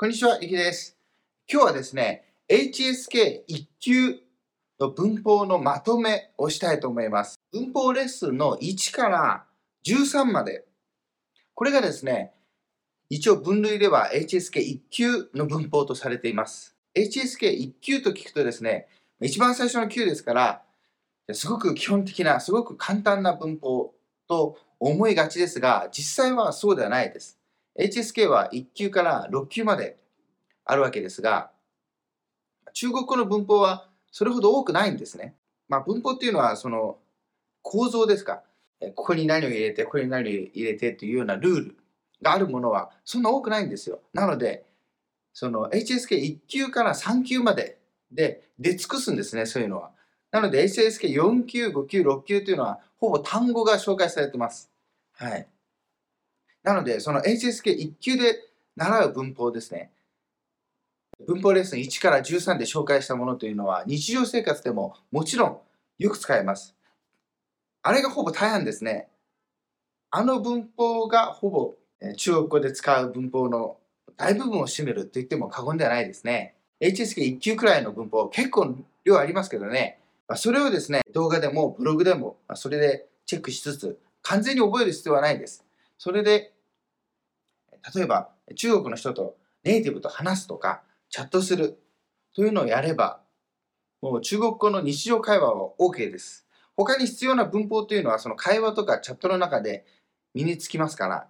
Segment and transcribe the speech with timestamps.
[0.00, 0.96] こんにちは、ゆきです。
[1.46, 4.18] 今日はですね、HSK1 級
[4.80, 7.38] の文法のまとめをしたいと思います。
[7.52, 9.44] 文法レッスンの1から
[9.84, 10.64] 13まで。
[11.52, 12.32] これがですね、
[13.10, 16.74] 一応分類では HSK1 級の文法とされています。
[16.96, 18.88] HSK1 級と聞くとですね、
[19.20, 20.62] 一番最初の級ですから、
[21.34, 23.92] すごく基本的な、すごく簡単な文法
[24.26, 27.39] と思いがちですが、実際はそうではないです。
[27.80, 29.98] HSK は1級から6級まで
[30.64, 31.50] あるわけですが、
[32.72, 35.34] 中国語の文法はそれほど多くないんですね。
[35.68, 36.98] まあ、文法っていうのはその
[37.62, 38.42] 構造ですか。
[38.94, 41.76] ここに何を入れて、ここに何を入れてというようなルール
[42.22, 44.00] があるものはそんな多くないんですよ。
[44.12, 44.64] なので、
[45.32, 47.78] その HSK1 級から3級まで
[48.12, 49.90] で出尽くすんですね、そういうのは。
[50.30, 54.70] なので HSK4 級、5級、6級というのはほぼ単語が紹介されてます。
[55.12, 55.46] はい。
[56.62, 58.36] なので、その HSK1 級で
[58.76, 59.90] 習う文法ですね。
[61.26, 65.58] 文法レッスン1から13で紹介したものというのは日常生活でももちろん
[65.98, 66.74] よく使えます。
[67.82, 69.08] あれがほぼ大半ですね。
[70.10, 71.74] あの文法がほぼ
[72.16, 73.76] 中国語で使う文法の
[74.16, 76.54] 大部分を占めると言っても過言ではないですね。
[76.80, 79.98] HSK1 級くらいの文法結構量ありますけどね。
[80.36, 85.64] それをですね、動画でもブログでもそれでチェックしつつ完全に覚える必要はないです。
[85.98, 86.52] それで
[87.94, 91.78] 例えば中国の人とネイティブと話すとかチャットする
[92.34, 93.20] というのをやれば
[94.00, 96.46] もう中国語の日常会話は OK です。
[96.76, 99.84] 他に必要な文法というのはその会話とかチャットの中で
[100.32, 101.28] 身につきますから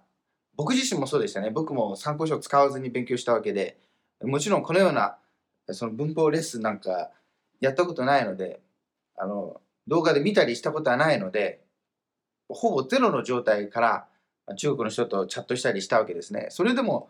[0.55, 1.49] 僕自身もそうでしたね。
[1.49, 3.77] 僕も参考書を使わずに勉強したわけで
[4.23, 5.17] もちろんこのような
[5.69, 7.11] その文法レッスンなんか
[7.59, 8.61] やったことないので
[9.17, 11.61] あの動画で見たりしたことはないので
[12.47, 14.07] ほぼゼロの状態から
[14.55, 16.47] 中国の人とチャットしたりしたわけですね。
[16.49, 17.09] それでも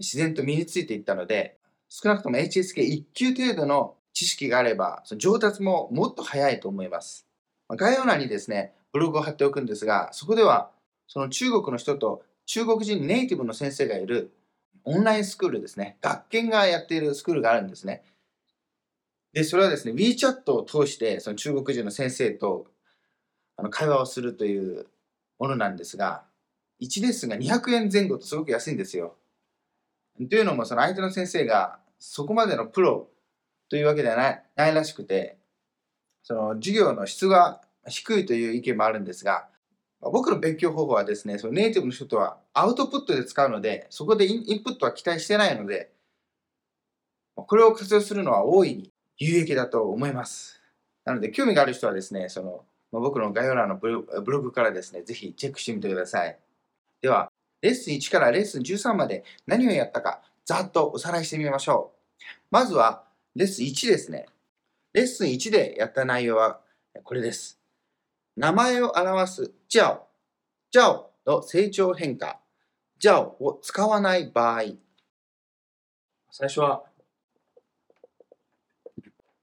[0.00, 7.26] 自然と身についていったので、少なくとも HSK1 級程度の知識があれば、その上達ももっと早いと思います。
[7.68, 10.70] 概要欄にですね、ブログを貼っておくんですが、そこでは
[11.06, 14.32] その中国の人と中国人ネイティブの先生がいる
[14.84, 18.02] オンラインスクールですね、学研がやっているスクールがあるんですね。
[19.32, 22.66] で、それはですね、WeChat を通してその中国人の先生と
[23.56, 24.86] あの会話をするという
[25.38, 26.24] ものなんですが、
[26.82, 29.16] 1レッスンが200円前後とすごく安いんですよ。
[30.28, 33.08] というのも、その相手の先生がそこまでのプロ
[33.68, 35.38] というわけではないないらしくて、
[36.22, 39.48] その授業の質が低いという意見もあるんですが、
[40.00, 45.92] 僕の勉強方法はですね、そのネイティブの人とはアウトプットで使うので、そこでインプットは期待してないので、
[47.36, 50.60] これを活用するのは大いに有益だと思います。
[51.04, 56.38] なので、興味がある人はですね、その僕の概要欄のブログからですね、ぜひチェックしてみてください。
[57.02, 57.30] では、
[57.60, 62.24] レッスン1からレッスン13まで何をやったか、ざっとおさらいしてみましょう。
[62.50, 63.04] まずは、
[63.34, 64.26] レッスン1ですね。
[64.92, 66.60] レッスン1でやった内容は
[67.02, 67.58] これです。
[68.36, 70.06] 名前を表す、ジャオ。
[70.70, 72.40] ジャオの成長変化。
[72.98, 74.62] ジャオを使わない場合。
[76.30, 76.84] 最初は、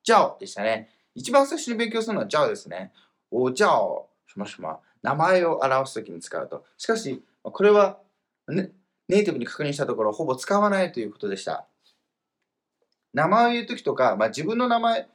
[0.03, 0.89] ジャオでしたね。
[1.13, 2.93] 一番最初に勉強するのはジャオですね。
[3.29, 4.79] おジャオ、しましま。
[5.01, 6.65] 名前を表すときに使うと。
[6.77, 7.99] しかし、これは、
[8.47, 8.71] ね、
[9.07, 11.67] ネイティブに確認したところ、ほぼ使わないということでした。
[13.13, 15.07] 名前を言うときとか、まあ、自分の名前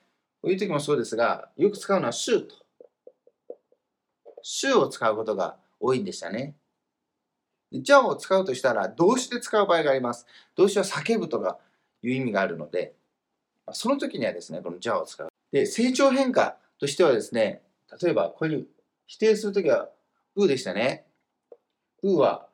[0.43, 2.55] を言うときもそうですが、よく使うのはシューと。
[4.43, 6.57] シューを使うことが多いんでしたね。
[7.73, 10.27] じゃあを使うとしたら、動詞で使う場合があります？
[10.55, 11.59] 動詞は叫ぶとか
[12.03, 12.95] いう意味があるので、
[13.73, 15.29] その時にはですね、このじゃあを使う。
[15.51, 17.63] で、成長変化としてはですね、
[18.03, 18.67] 例えばこういう
[19.07, 19.89] 否定するときは、
[20.37, 21.07] うでしたね。
[22.12, 22.47] うは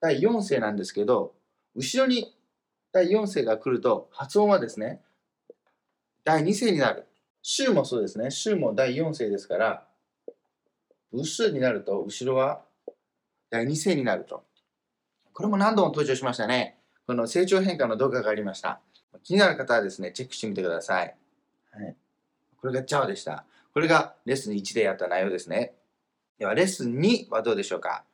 [0.00, 1.34] 第4声なんですけど、
[1.74, 2.36] 後ろに
[2.92, 5.00] 第4声が来ると発音はですね、
[6.24, 7.06] 第2声になる。
[7.42, 8.30] 週もそうですね。
[8.30, 9.86] 週も第4声ですから、
[11.10, 12.62] 不数になると後ろは
[13.50, 14.44] 第2声になると。
[15.32, 16.78] これも何度も登場しましたね。
[17.06, 18.80] この成長変化の動画がありました。
[19.24, 21.16] 気になる方はですね、チェックしてみてください。
[21.72, 21.96] はい、
[22.60, 23.44] これがチャオでした。
[23.74, 25.74] これがレッスン1でやった内容ですね。
[26.38, 28.04] では、レッスン2はどうでしょうか？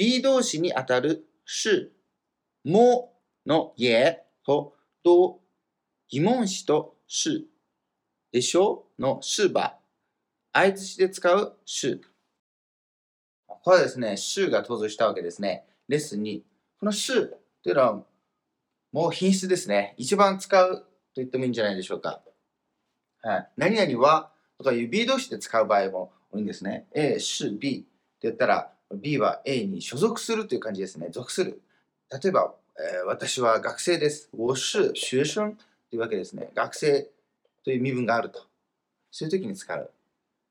[0.00, 1.92] ?B 動詞にあたる是、
[2.64, 3.12] も
[3.44, 4.72] の也と
[5.04, 5.40] と
[6.08, 7.44] 疑問詞と是
[8.32, 8.86] でしょ？
[8.98, 9.76] の是ば
[10.54, 12.00] 相づちで使う是。
[13.46, 15.66] これはですね、是が登場したわけですね。
[15.86, 16.40] レッスン2。
[16.78, 18.02] この是というのは
[18.92, 19.94] もう品質ですね。
[19.98, 20.86] 一番使うと
[21.16, 22.22] 言ってもいいんじゃないでしょうか。
[23.20, 26.86] はい、何々はとかいう B 動詞で使う場合も多いんですね。
[26.94, 27.86] A、C、B って
[28.22, 31.08] 言ったら B は A に所属するという感じですね。
[31.10, 31.60] 属する。
[32.10, 34.30] 例えばえー、私は学生です。
[34.34, 35.56] 我是学生
[35.90, 36.50] というわけですね。
[36.54, 37.10] 学生
[37.62, 38.40] という身分があると。
[39.10, 39.90] そういう時に使う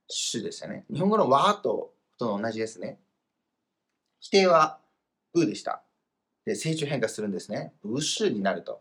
[0.08, 0.86] 主ですよね。
[0.94, 3.00] 日本語のわとと同じですね。
[4.20, 4.78] 否定は
[5.34, 5.82] ブーでした。
[6.46, 7.74] で、成長変化するんですね。
[7.84, 8.80] ブーになると。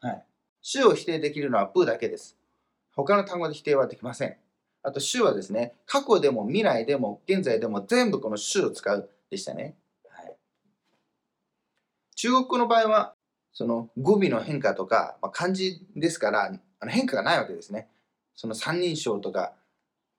[0.00, 0.24] はい。
[0.62, 2.36] 主を否定できるのはブーだけです。
[2.94, 4.36] 他の単語で否定はできません。
[4.86, 9.74] あと、主はですね、過去でも未来でも現在でも全部この主を使うでしたね。
[10.08, 10.36] はい、
[12.14, 13.14] 中国語の場合は、
[13.52, 17.88] その語尾の変化とか、まあ、漢字ですから、あの変化がないわけですね。
[18.36, 19.54] その三人称とか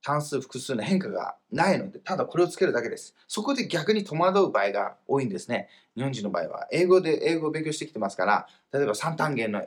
[0.04, 3.16] 単数複数の変化がないので、ただこれをつけるだけです。
[3.30, 5.70] そこで逆に戸惑う場合が多いんですね。
[5.96, 6.68] 日本人の場合は。
[6.74, 9.66] 英語で英語を勉強してきてますから、例えば三単元の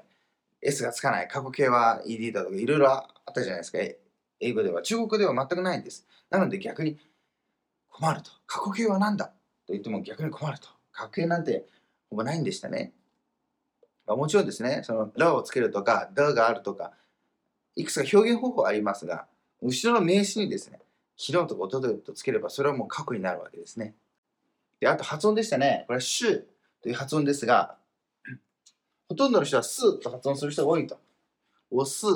[0.61, 3.79] S がつかない、過去形は ED だとかいろいろあったじゃないですか。
[4.41, 4.83] 英語では。
[4.83, 6.07] 中国では全くないんです。
[6.31, 6.99] なので逆に
[7.91, 8.31] 困ると。
[8.47, 9.27] 過去形は何だ？
[9.27, 9.33] と
[9.73, 10.69] 言っても逆に困ると。
[10.93, 11.67] 過去形なんて
[12.09, 12.93] ほぼないんでしたね。
[14.07, 16.93] まあ、もちろんですね、そのラをつけるとか、ダがあるとか、
[17.77, 19.27] いくつか表現方法ありますが、
[19.63, 20.81] 後ろの名詞にですね、
[21.17, 23.95] 昨日とかおとといとつければ、それはもう過去になるわけですね。
[24.81, 25.85] で、あと発音でしたね。
[25.87, 26.43] これはシュ
[26.83, 27.77] という発音ですが、
[29.09, 30.99] ほとんどの人はスと発音する人が多いと。
[31.71, 32.07] おす。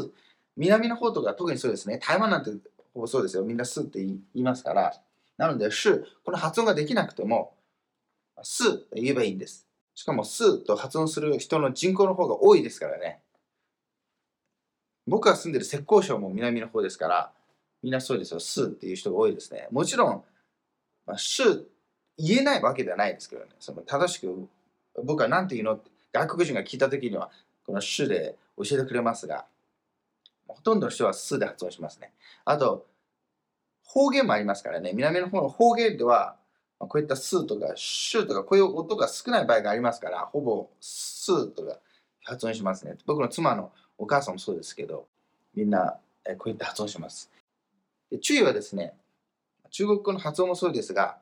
[0.57, 1.99] 南の方とか特にそうですね。
[1.99, 2.51] 台湾なんて
[2.93, 3.45] ほぼそうですよ。
[3.45, 4.93] みんなスって言いますから。
[5.37, 7.55] なので、シュ、この発音ができなくても、
[8.43, 9.67] スと言えばいいんです。
[9.95, 13.21] しかも、スと発音する人の人口の方が多いですからね。
[15.07, 17.33] 僕が住んでる浙江省も南の方ですから、
[17.83, 18.41] みんなそうですよ。
[18.41, 19.69] スっていう人が多いですね。
[19.71, 20.25] もちろん、
[21.07, 21.65] まあ、シュ
[22.17, 23.51] 言えないわけではないですけどね。
[23.59, 24.49] その正しく
[25.03, 27.31] 僕は何て言うのって外国人が聞いた時には
[27.67, 29.47] このシュで教えてくれますが、
[30.49, 32.13] ほとんどの人はスで発音しますね。
[32.45, 32.87] あと、
[33.83, 34.93] 方言もありますからね。
[34.95, 36.37] 南の方の方言では、
[36.79, 41.79] こういったスとかシュとかこういう音が少ない場合がありますから、ほぼスとか
[42.23, 42.97] 発音しますね。
[43.07, 45.07] 僕の妻のお母さんもそうですけど、
[45.55, 45.99] みんな
[46.39, 47.31] こういった発音します。
[48.11, 48.95] で注意はですね、
[49.71, 51.19] 中国語の発音もそうですが、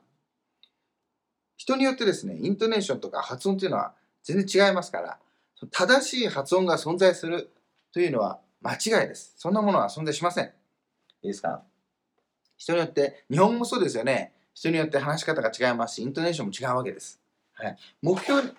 [1.57, 5.19] 人によってですね、イントネーションとか発音というのは全然違いますから、
[5.71, 7.51] 正しい発音が存在する
[7.93, 9.35] というのは間違いです。
[9.37, 10.47] そんなものは存在しません。
[10.47, 10.49] い
[11.25, 11.63] いですか？
[12.57, 14.33] 人によって、日本もそうですよね。
[14.55, 17.21] 人によって話し方が違いますし、イントネーションも違うわけです。
[17.55, 18.55] はい、目標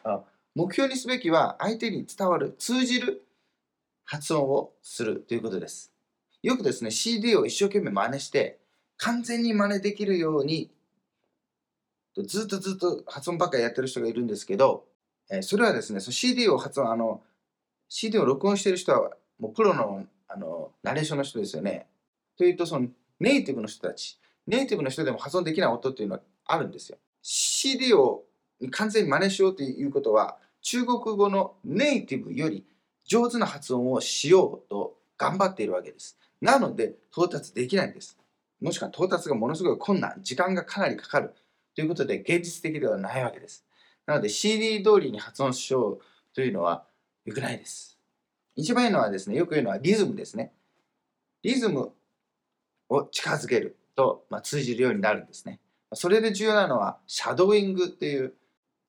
[0.56, 3.24] 目標にすべきは相手に伝わる、通じる
[4.04, 5.92] 発音をするということです。
[6.42, 8.60] よくですね、CD を一生懸命真似して、
[8.98, 10.70] 完全に真似できるように、
[12.28, 14.86] ずっとずっと発音ばっかりやってる人がいるんですけど、
[15.32, 17.22] えそれはですね、その CD を発音、あの、
[17.88, 19.12] CD を録音してる人は、
[19.44, 21.88] もうプロのあのナレーションの人ですよね。
[22.38, 22.88] というと、その
[23.20, 24.18] ネイティブの人たち、
[24.48, 26.98] ネイティブの人でも発音できない音っていうのはあるんですよ。
[27.22, 28.24] CD を
[28.72, 32.66] 完全に真似しようということは、中国語のネイティブより
[33.06, 36.18] 上手な発音をしようと頑張っているわけです。
[36.40, 38.18] なので、到達できないんです。
[38.62, 41.34] もしくは到達がものすごい困難、時間がかなりかかる
[41.76, 43.66] ということで、現実的ではないわけです。
[44.06, 46.00] なので CD 通りに発音しよう
[46.34, 46.86] というのは
[47.26, 47.93] 良くないです。
[48.56, 50.54] 一番いいのはですね、よく言うのはリズムですね。
[51.42, 51.92] リズム
[52.90, 55.60] を近づけると、まあ、通じるようになるんですね。
[55.94, 58.34] それで重要なのは、シャドーイングっていう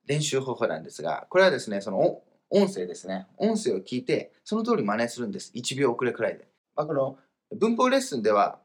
[0.07, 3.27] 練習方法なんですが、これはですね、その音声ですね。
[3.37, 5.53] 音声を聞いて、その通り真似するんです。
[5.55, 6.47] 1秒遅れくらいで。
[6.77, 7.19] まあ、この
[7.53, 8.59] 文法レッスンでは、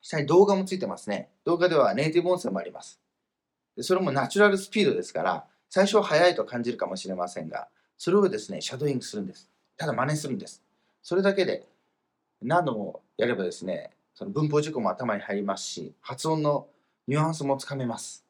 [0.00, 1.30] 下に動画もついてますね。
[1.44, 3.00] 動画ではネイティブ音声もあります。
[3.76, 9.50] でそれもナチュラルスピードですから、最初は速いと感じるかもしれませんが、それをですね、シャドーイングするんです。
[9.78, 10.62] ただ真似するんです。
[11.02, 11.66] それだけで
[12.42, 16.66] 何度もやればですね、その文法事項も頭に入りますし、発音の
[17.06, 18.24] ニュアンスもつかめます。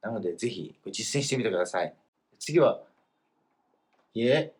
[0.00, 1.94] なので、ぜひ実践してみてください。
[2.38, 2.80] 次は、
[4.14, 4.54] いえ、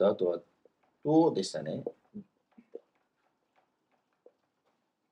[0.00, 0.40] あとは、
[1.04, 1.84] どうでしたね。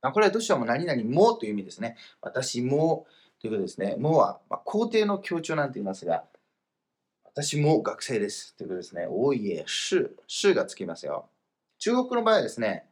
[0.00, 1.96] あこれはどうしても何々もという意味ですね。
[2.22, 3.06] 私も
[3.40, 3.96] ということですね。
[3.98, 6.24] もは、まあ、肯定の強調なんて言いますが、
[7.34, 8.56] 私も学生です。
[8.56, 9.06] ということですね。
[9.08, 11.28] おいえ、是、是がつきますよ。
[11.78, 12.86] 中国の場合はですね、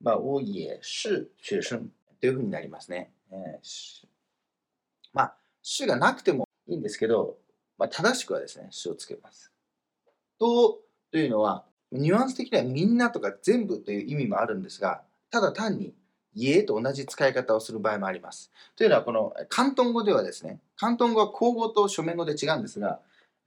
[0.00, 1.78] まあ、おいえ、是、学生
[2.20, 3.10] というふうになりますね。
[3.32, 4.06] えー、
[5.12, 7.38] まあ、是がなくてもいいんですけど、
[7.78, 9.50] まあ、正しくはですね、是をつけます。
[10.38, 10.80] と、
[11.10, 15.94] というのは、ニュアンス的にはみんなとか全部という意味もあるんですが、ただ単に
[16.34, 18.52] 家と同じ使い方をする場合もあります。
[18.76, 23.00] というのは、この広東語ではですね、広東語は口語と書面語で違うんですが、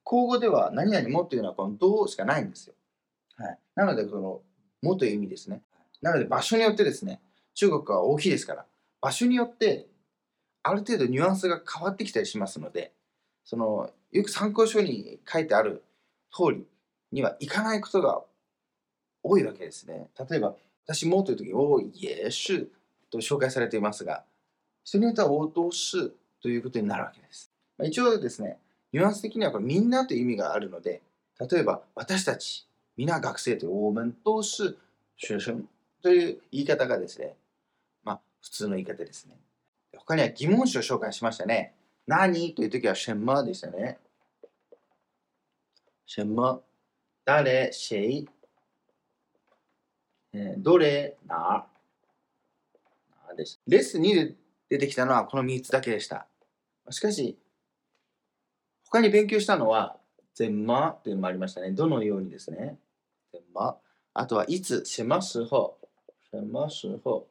[0.08, 2.76] 口語では何々もというのはこのどうしかないんですよ。
[3.36, 4.42] はい、なので、この
[4.82, 5.64] もという意味ですね。
[6.02, 7.20] なので、場所によってですね、
[7.56, 8.66] 中国は大きいですから、
[9.02, 9.90] 場所によって
[10.64, 12.94] ある程度ニュアンスが変わってきたりしますので、
[13.44, 15.84] その、よく参考書に書いてある
[16.32, 16.66] 通り
[17.12, 18.22] にはいかないことが
[19.24, 20.10] 多いわけですね。
[20.30, 22.72] 例えば、私もという時に、おい、えし
[23.12, 24.24] と紹介されていますが、
[24.86, 27.52] 人によっては、おどしということになるわけです。
[27.78, 28.58] まあ、一応ですね、
[28.94, 31.02] ニュアンス的にはこれみんなという意味があるので、
[31.40, 34.76] 例えば、私たち、皆学生という、我们都是
[35.20, 35.64] 学生
[36.02, 37.36] という言い方がですね、
[38.04, 39.36] まあ、普通の言い方ですね。
[39.96, 41.74] 他には疑問詞を紹介しましたね。
[42.08, 43.98] 何という時は什么でしたね。
[46.06, 46.62] 什么
[47.26, 48.26] 誰谁、
[50.32, 51.66] えー、どれな。
[53.68, 54.36] レッスン2で
[54.70, 56.26] 出てきたのはこの3つだけでした。
[56.90, 57.38] しかし、
[58.90, 59.98] 他に勉強したのは、
[60.34, 61.72] 全まというのもありましたね。
[61.72, 62.78] どのようにですね。
[63.34, 63.78] 全ま。
[64.14, 65.78] あとは、いつ、什么时候、
[66.32, 67.28] 什么时候。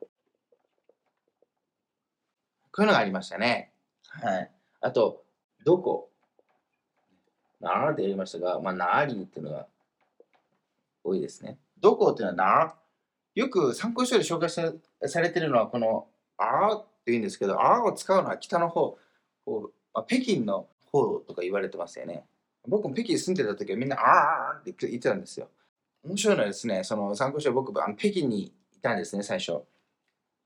[2.72, 3.72] こういうのがありましたね。
[4.08, 4.50] はい。
[4.80, 5.24] あと、
[5.64, 6.10] どこ。
[7.60, 9.66] ならでやりましたが、まあ、なりっていうのが
[11.02, 11.58] 多いですね。
[11.80, 12.74] どこっていうのはな
[13.34, 18.98] よく参考書で紹介されているのは、このあーって言うんですけど、あーを使うのは北の方、
[19.44, 20.68] こうまあ、北京の
[21.04, 22.24] 方とか言われてますよね。
[22.66, 25.48] 僕も北京住んでた時はみんなあーって言ってたんですよ。
[26.04, 29.52] 面白いのはですね、その参考書は僕、あの北京にいたんですね、最初。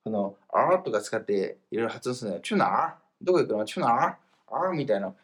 [0.05, 2.93] このあーとか使っていろいろ発音するのは、チュナー？
[3.23, 3.65] どこ行くの？
[3.65, 4.15] チュナー？
[4.51, 5.15] あーみたいな。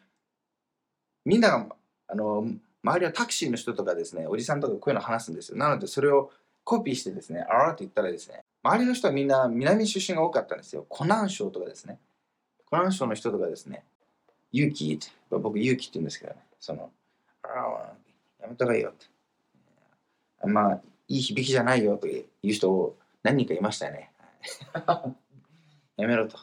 [1.25, 1.67] みんなが、
[2.07, 2.47] あの、
[2.83, 5.57] 周りはタクシーの人とかですね、おじさんとかこういうの話すんですよ。
[5.57, 6.31] なので、それを
[6.63, 10.85] コピーしてですね、あーって言ったらですね、周りの人はみんな南出身が多かったんですよ。
[10.89, 11.99] 湖南省とかですね。
[12.69, 13.83] 湖南省の人とかですね、
[14.51, 16.91] 勇気って、僕勇気って言うんですけどね、その、
[17.43, 17.93] ああ、
[18.41, 19.05] やめた方がいいよって。
[20.47, 24.11] まあ、いい響きじゃないよという人を何人かいましたね。
[25.97, 26.37] やめろと。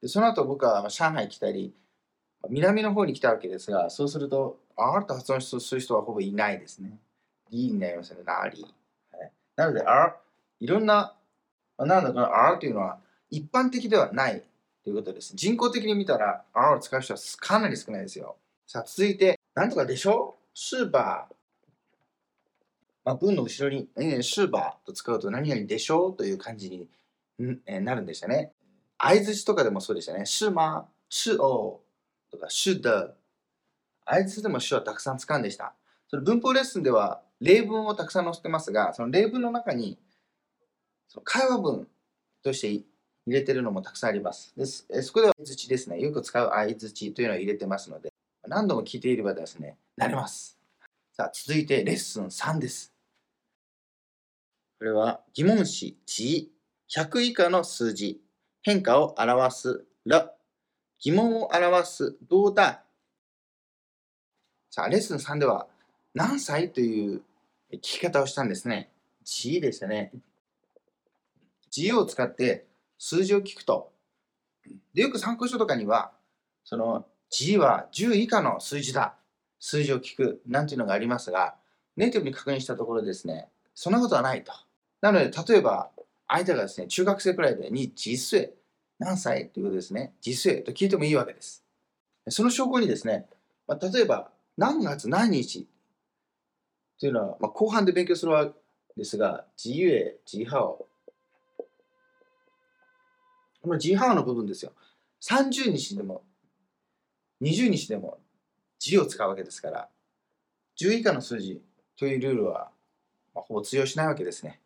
[0.00, 1.74] でその後僕は上海来たり、
[2.48, 6.98] 南の方に来たわけですが、そうすると、あーと発音する人はほぼいないですね。
[7.50, 8.66] リーになりますね、なり。
[9.54, 10.16] なので、あ
[10.58, 11.14] いろんな、
[11.78, 12.98] なので、このあというのは
[13.30, 14.42] 一般的ではない
[14.84, 15.34] ということです。
[15.36, 18.36] 人工的に見たら、あを使う人はかなり少ないですよ。
[18.66, 21.34] さあ、続いて、なんとかでしょスーパー。
[23.04, 26.88] まあ、文の後ろに、何々スーパーと使うと何々でしょという感じに
[27.44, 28.52] ん、えなるんでしたね。
[28.98, 30.24] 相づちとかでもそうでしたね。
[30.24, 31.80] 是吗是哦
[32.30, 33.14] とか、是的。
[34.04, 35.74] 相づちでも主はたくさん使うんでした。
[36.08, 39.98] それ文法レッスンでは例文をたくさん載せてますが、その例文の中に
[41.08, 41.88] その会話文
[42.42, 42.84] として
[43.26, 44.52] 入れてるのもたくさんあります。
[44.56, 46.00] ですそこでは相づちですね。
[46.00, 48.12] よく使う相づちというのを入れてますので、
[48.48, 50.58] 何度も聞いていればですね、なれます。
[51.12, 52.92] さあ、続いてレッスン3です。
[54.78, 56.50] これは疑問詞、字、
[56.94, 58.20] 100以下の数字、
[58.62, 60.32] 変化を表すら、
[60.98, 62.82] 疑問を表すどうだ。
[64.70, 65.68] さあ、レッスン3では
[66.14, 67.22] 何歳という
[67.74, 68.90] 聞き方をしたんですね。
[69.22, 70.12] 字でしたね。
[71.70, 72.66] 字を使って
[73.04, 73.90] 数字を聞くと。
[74.94, 76.12] で、よく参考書とかには、
[76.62, 79.16] その字は10以下の数字だ。
[79.58, 81.56] 数字を聞くなんていうのがありますが、
[81.96, 84.52] ネイティブに確認したところですね、そんなことはないと。
[85.00, 85.90] なので、例えば、
[86.28, 88.52] 相手がですね、中学生くらいでに実数
[89.00, 89.48] 何歳？
[89.48, 91.64] ということですね、実数と聞いてもいいわけです。
[92.28, 93.26] その証拠にですね、
[93.66, 95.08] まあ、例えば、何月？
[95.08, 95.66] 何日？
[97.00, 98.52] というのは、まあ、後半で勉強するわけ
[98.96, 100.86] ですが、自由へ、自ハオ。
[103.62, 104.72] この自ハオの部分ですよ。
[105.22, 106.22] 30日でも、
[107.40, 108.18] 20日でも、
[108.78, 109.88] 字を使うわけですから、
[110.80, 111.62] 10以下の数字
[111.96, 112.72] というルールは、
[113.34, 114.60] まあ、ほぼ通用しないわけですね。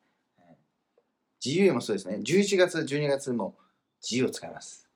[1.44, 2.16] 自由もそうですね。
[2.16, 3.54] 11月、12月も
[4.02, 4.88] 自由を使います。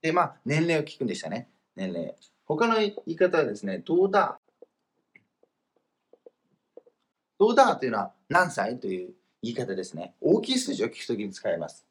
[0.00, 1.48] で、まあ、年齢を聞くんでしたね。
[1.74, 2.14] 年齢。
[2.44, 4.38] 他の言い方はですね、どうだ
[7.38, 10.14] どうだというのは何歳という言い方ですね。
[10.20, 11.84] 大きい数字を聞くときに使います。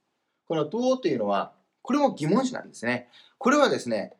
[0.48, 3.10] このどうというのは、これも疑問詞なんですね。
[3.38, 4.14] これはですね、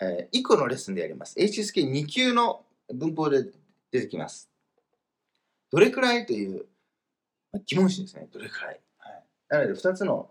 [0.00, 1.38] えー、1個のレッスンでやります。
[1.38, 3.44] HSK2 級の文法で
[3.90, 4.50] 出てきます。
[5.70, 6.66] どれくらいという
[7.66, 8.28] 疑問詞ですね。
[8.32, 8.80] どれくらい。
[8.98, 10.30] はいなので2つの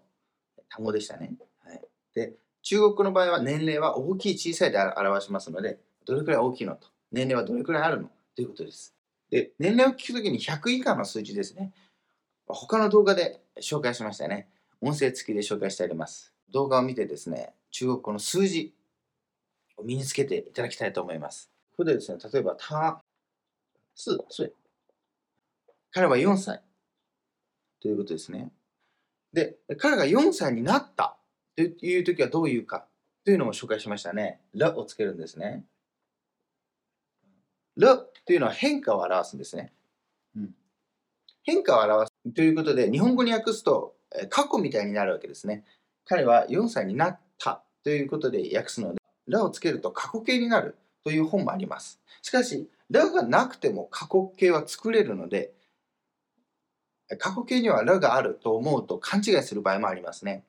[0.67, 1.33] 単語でしたね。
[1.63, 1.81] はい、
[2.15, 8.95] で中国の場合は年齢は大きい小さいで表しますのでどれくらい大きいのと年齢はどれくらいあるのということです。
[9.29, 11.71] で年齢を聞くときに100以下の数字ですね。
[12.47, 14.49] 他の動画で紹介しましたね。
[14.81, 16.33] 音声付きで紹介してあります。
[16.51, 18.73] 動画を見てですね、中国語の数字
[19.77, 21.51] を身につけていただきたいと思います。
[21.71, 23.01] ここでですね、例えば、た、
[23.95, 24.51] す、す
[25.91, 26.61] 彼は4歳
[27.81, 28.51] ということですね。
[29.33, 31.17] で、彼が4歳になった
[31.55, 32.87] という時はどういうか
[33.23, 34.41] というのも紹介しましたね。
[34.53, 35.63] らをつけるんですね。
[37.77, 39.73] 了というのは変化を表すんですね。
[40.35, 40.55] うん、
[41.43, 43.95] 変化を表すということで、日本語に訳すと、
[44.29, 45.63] 過去みたいになるわけですね。
[46.05, 52.01] 彼は4歳になったということで訳すので、らをつけると過去形になるという本もあります。
[52.21, 55.53] しかし、らがなくても過去形は作れるので、
[57.17, 60.43] 過去形にはらがあると思うと勘違いする場合もありますね。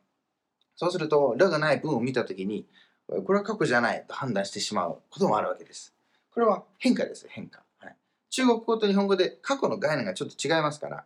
[0.77, 2.67] そうすると、らがない文を見たときに、
[3.07, 5.95] これは過去じゃないと判断してしまうこともあるわけです。
[6.33, 7.63] これは変化です、変化。
[7.79, 7.97] はい、
[8.31, 11.05] 中国語と日本語で過去の概念がちょっと違いますから、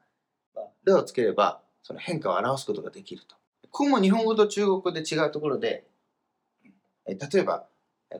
[0.84, 3.36] らをつければその変化を表すことができると。
[3.70, 5.86] ここも日本語と中国語で違うところで、
[7.06, 7.64] 例えば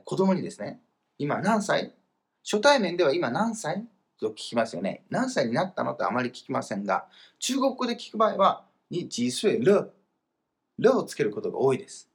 [0.05, 0.79] 子供にですね、
[1.17, 1.93] 今何歳？
[2.49, 3.85] 初対面では今何歳？
[4.21, 5.03] と聞きますよね。
[5.09, 7.07] 何歳になったのとあまり聞きませんが、
[7.39, 9.91] 中国語で聞く場合は、に几岁了、
[10.79, 12.09] 了をつけることが多いです。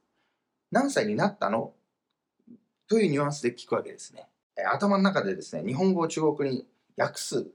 [0.71, 1.71] 何歳になったの？
[2.87, 4.27] というニュアンスで聞くわけですね。
[4.73, 6.65] 頭の中でですね、日本語を中国に
[6.97, 7.45] 訳す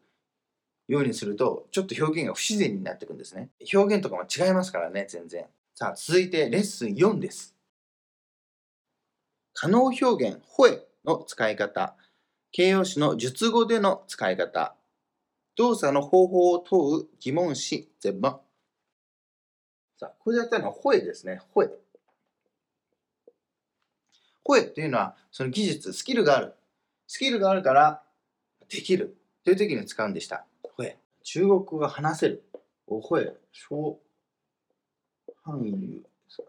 [0.88, 3.50] ようにすると、ちょっと表現が不自然になっていくんですね。
[3.72, 5.46] 表現とかも違いますからね、全然。
[5.74, 7.54] さあ、続いてレッスン4です。
[9.52, 11.94] 可能表現、ほえの使い方。
[12.50, 14.74] 形容詞の述語での使い方。
[15.56, 18.28] 動作の方法を問う疑問詞、全部。
[19.98, 21.42] さあ、これやったのは、ほえですね。
[21.50, 21.70] ほえ。
[24.44, 26.54] ほえというのは、その技術、スキルがある。
[27.06, 28.02] スキルがあるから、
[28.68, 29.18] できる。
[29.44, 30.46] という時に使うんでした。
[31.30, 32.42] 中国語が話せる。
[32.86, 33.34] おほえ。
[33.52, 34.00] 小
[35.44, 36.44] 汉语ですか。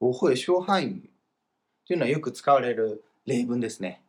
[0.00, 1.10] おほえ、小汉语。
[1.86, 3.04] というのはよく使われる。
[3.24, 4.02] 例文ですね。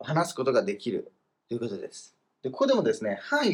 [0.00, 1.12] 話すことができる。
[1.48, 2.16] ということです。
[2.42, 3.50] でここでもですね、漢語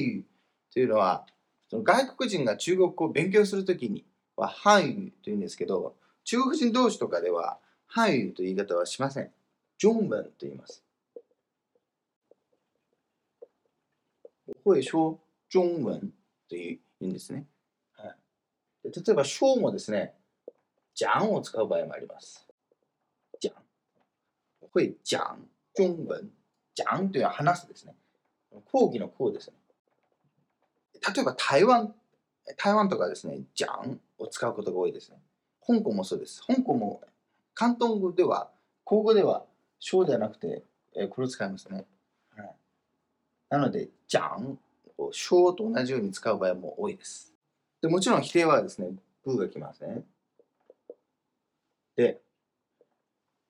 [0.73, 1.27] というのは、
[1.69, 3.67] その外国人が中国語を勉強する。
[3.67, 4.87] ときには漢語
[5.23, 9.31] というんですけど、中国人同士とかでは漢語という言い方はしません。
[9.77, 10.83] 中文と言います。
[14.65, 16.13] 会说中文
[16.49, 17.47] という言うんですね。
[17.93, 18.15] は
[18.85, 20.15] い、で例えば、小もですね、
[20.95, 22.47] じゃんを使う場合もあります。
[23.41, 23.55] じゃん。
[24.73, 25.37] 会讲
[25.75, 26.31] 中文。
[26.75, 27.95] じゃんというのは話すですね。
[28.71, 29.57] 講義の講ですね。
[31.15, 31.95] 例えば台湾、
[32.57, 35.19] 台湾とかですね、じゃんを使うことが多いですね。
[35.67, 36.43] 香港もそうです。
[36.47, 37.01] 香港も
[37.57, 38.51] 広東語では、
[38.85, 39.45] 口語では、
[39.81, 40.63] 小ではなくて、
[40.95, 41.85] えこれを使いますね。
[43.51, 44.59] なので、じゃん
[44.99, 47.33] を小と同じように使う場合も多いです。
[47.81, 48.91] でもちろん否定はですね、
[49.25, 50.05] ブーが来ますね。
[51.97, 52.21] で、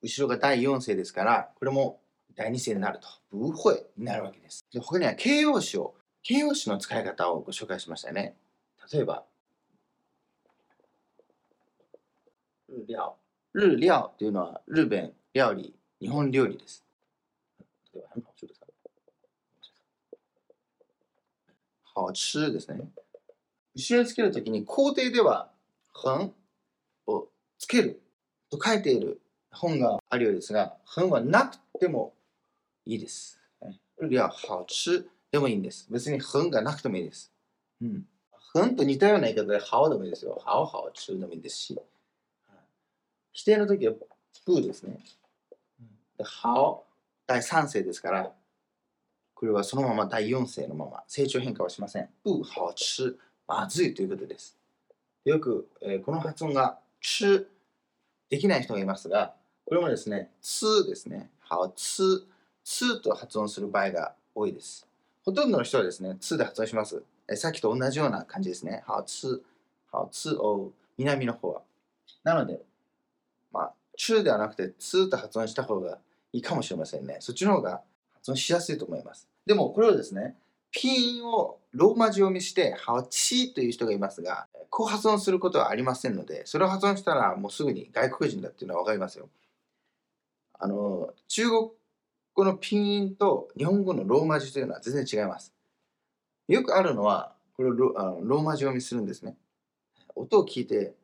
[0.01, 1.99] 後ろが第4声ですから、これも
[2.35, 4.65] 第2声になると、ブーホエになるわけです。
[4.71, 8.35] で他には形容詞を、形容詞の使い方をご紹介しましたね。
[8.91, 9.25] 例えば、
[12.69, 13.15] 日料。
[13.53, 16.85] 日料というのは、日本料理、日本料理です。
[17.93, 18.67] 例えば、好吃ですか
[21.99, 22.79] 好吃ですね。
[23.75, 25.51] 後ろにつけるときに、工程では、
[25.93, 26.33] 很
[27.07, 28.01] をつける
[28.49, 29.19] と書いている
[29.51, 32.13] 本があるようですが、本はなくても
[32.85, 33.39] いいです。
[34.09, 35.87] いや、好吃でもいいんです。
[35.91, 37.33] 別に本がなくてもいいです。
[37.81, 38.07] うん。
[38.53, 40.41] 本と似たような言い方で好でもいいですよ。
[40.45, 41.79] 好好吃でもいいですし。
[43.33, 43.93] 否定の時は
[44.45, 44.99] 不ですね。
[46.17, 46.85] で好、
[47.27, 48.31] 第3世ですから、
[49.39, 52.09] これはそのまま第4世のまま成長変化はしません。
[52.25, 54.57] 不好吃、まずいということです。
[55.23, 57.47] よく、えー、この発音が吃
[58.29, 59.33] できない人がいますが、
[59.65, 61.29] これもですね、つですね。
[61.49, 62.27] 好つ、
[62.65, 64.85] つと発音する場合が多いです。
[65.23, 67.01] ほとんどの人はですね、つで発音します。
[67.31, 68.83] えさっきと同じような感じですね。
[68.85, 69.41] 好つ、
[69.89, 71.61] 好つを南の方は。
[72.25, 72.59] なので、
[73.53, 75.99] まあ、中ではなくて、つと発音した方が
[76.33, 77.19] いいかもしれませんね。
[77.21, 77.83] そっちの方が
[78.19, 79.27] 発音しやすいと思います。
[79.45, 80.35] でも、これをですね、
[80.71, 89.29] ピンをローマ字読みして、ハチという人がいますが、こう発音することはありませんので、それを発音したらもうすぐに外国人だっていうのはわかりますよ。
[90.59, 91.69] あの、中国
[92.35, 95.53] 語のピンと日本語のローマ字というのは全然違います。
[96.47, 99.35] よくあるのは、これをロあのローマ字読みするんですね。
[100.15, 100.95] 音を聞いて、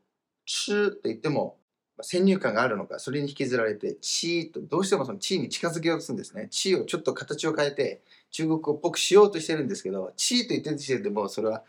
[0.45, 1.57] チューと言っても、
[2.01, 6.47] 先入観があるのか、それに引きずられて、チーと、どうしてもそのチーに近づけようとするんですね。
[6.51, 11.63] チーをちょっと形を変えて、中国語っぽくしようとしてるんですけど、チーと言ってる時点でもうそれは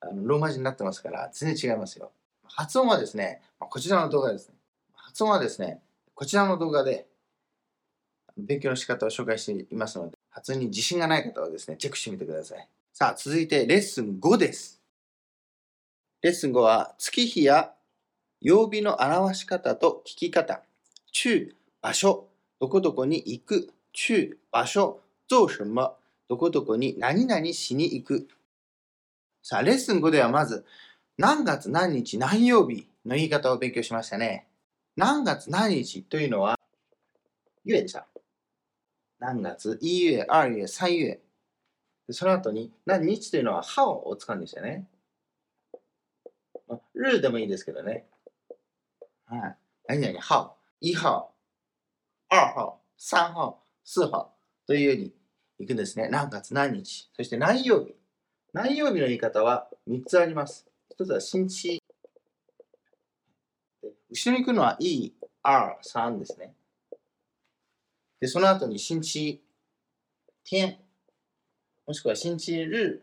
[0.00, 2.10] あのローマ字になってますから、全然違いますよ。
[2.44, 4.54] 発音はですね、こちらの動画ですね。
[4.94, 5.80] 発音はですね、
[6.14, 7.06] こちらの動画で
[8.36, 12.68] 勉強の仕方を紹介していますので、発音に自信がない方はですね、チェックしてみてください。
[12.92, 14.80] さあ、続いてレッスン5です。
[16.22, 17.72] レッスン5は、月日や
[18.40, 20.62] 曜日の表し方と聞き方、
[21.12, 25.96] 中、場所、どこどこに行く去場所做什么
[26.28, 28.28] どこどこに何々しに行く。
[29.42, 30.64] さあ、レッスン5ではまず、
[31.18, 34.46] 何月何日何曜日の言い方を勉強しましたね。
[34.96, 36.58] 何月何日というのは、
[37.64, 38.06] 月でした。
[39.18, 41.20] 何月 ?1 月、2月、3月。
[42.12, 44.88] その後に、何日というのは、ハを使うんでしたね。
[47.10, 48.06] 日でもいいですけどね。
[49.30, 49.56] はい。
[49.86, 51.30] 何々、ハ、1号、
[52.32, 54.32] 2号、3号、4号
[54.66, 55.12] というように
[55.60, 56.08] 行くんですね。
[56.08, 57.08] 何月何日？
[57.14, 57.94] そして何曜日？
[58.52, 60.66] 何曜日の言い方は3つあります。
[60.98, 61.80] 1つは新地。
[64.10, 65.12] 後ろに行くのは E、
[65.44, 66.52] R、3ですね。
[68.18, 69.40] で、その後に新地、
[70.44, 70.76] 天、
[71.86, 73.00] もしくは新地日。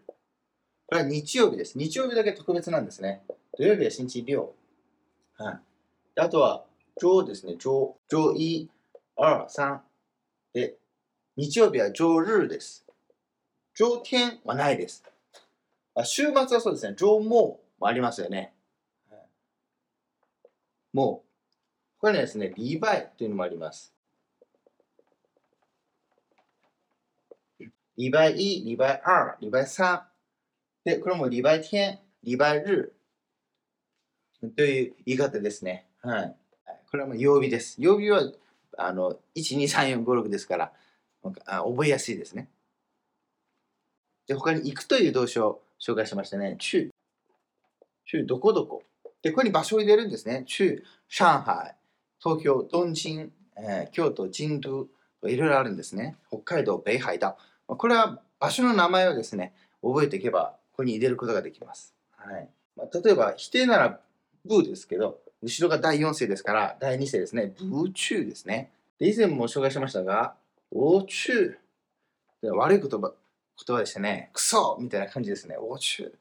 [0.88, 1.78] これは日曜日です。
[1.78, 3.24] 日曜日だけ特別なんですね。
[3.58, 4.54] 土曜日は新地両。
[5.38, 5.60] はい。
[6.17, 6.65] あとは、
[6.99, 7.56] 上ですね。
[7.58, 8.69] 上、上一、
[9.15, 9.84] 二、三。
[10.53, 10.77] で、
[11.36, 12.86] 日曜日は上日です。
[13.75, 15.03] 上天はないです。
[15.93, 16.95] あ週末はそうですね。
[16.95, 18.53] 上毛もありますよね。
[20.93, 21.27] もう、
[21.99, 23.93] 他にはですね、リバイというのもあります。
[27.95, 30.08] 礼拜一、礼拜二、礼拜三。
[30.84, 32.91] で、これも礼拜天、礼拜日
[34.56, 35.87] という言い方ですね。
[36.08, 36.36] はい。
[36.89, 37.76] これはもう曜日です。
[37.82, 38.22] 曜日は、
[38.78, 40.72] あの、1、2、3、4、5、6ですから、
[41.46, 42.48] あ覚えやすいですね。
[44.26, 46.56] で、他に行くという動詞を紹介しましたね。
[46.60, 46.89] 中。
[48.06, 48.84] 中、どこどこ。
[49.22, 50.46] で、ここに場所を入れるんですね。
[50.48, 51.76] 中、上海、
[52.24, 54.88] 東京、東京、えー、京都、京都、
[55.28, 56.15] いろいろあるんですね。
[56.30, 57.36] 北海道、北海道。
[57.67, 61.93] これは場所の名前をですね、覚えていけば、ここに入れることができます。
[62.15, 64.00] はいまあ、例えば、否定なら、
[64.46, 67.54] ブーですけど、後ろが第4世ですから、第2世ですね。
[67.60, 68.71] ブーチューですね。
[69.00, 70.36] で以前も紹介しましたが、
[70.71, 72.56] オーチュー。
[72.56, 73.13] 悪い言葉、
[73.65, 74.32] 言葉でしたね。
[74.34, 75.56] クソみたいな感じですね。
[75.60, 76.12] オーチュー。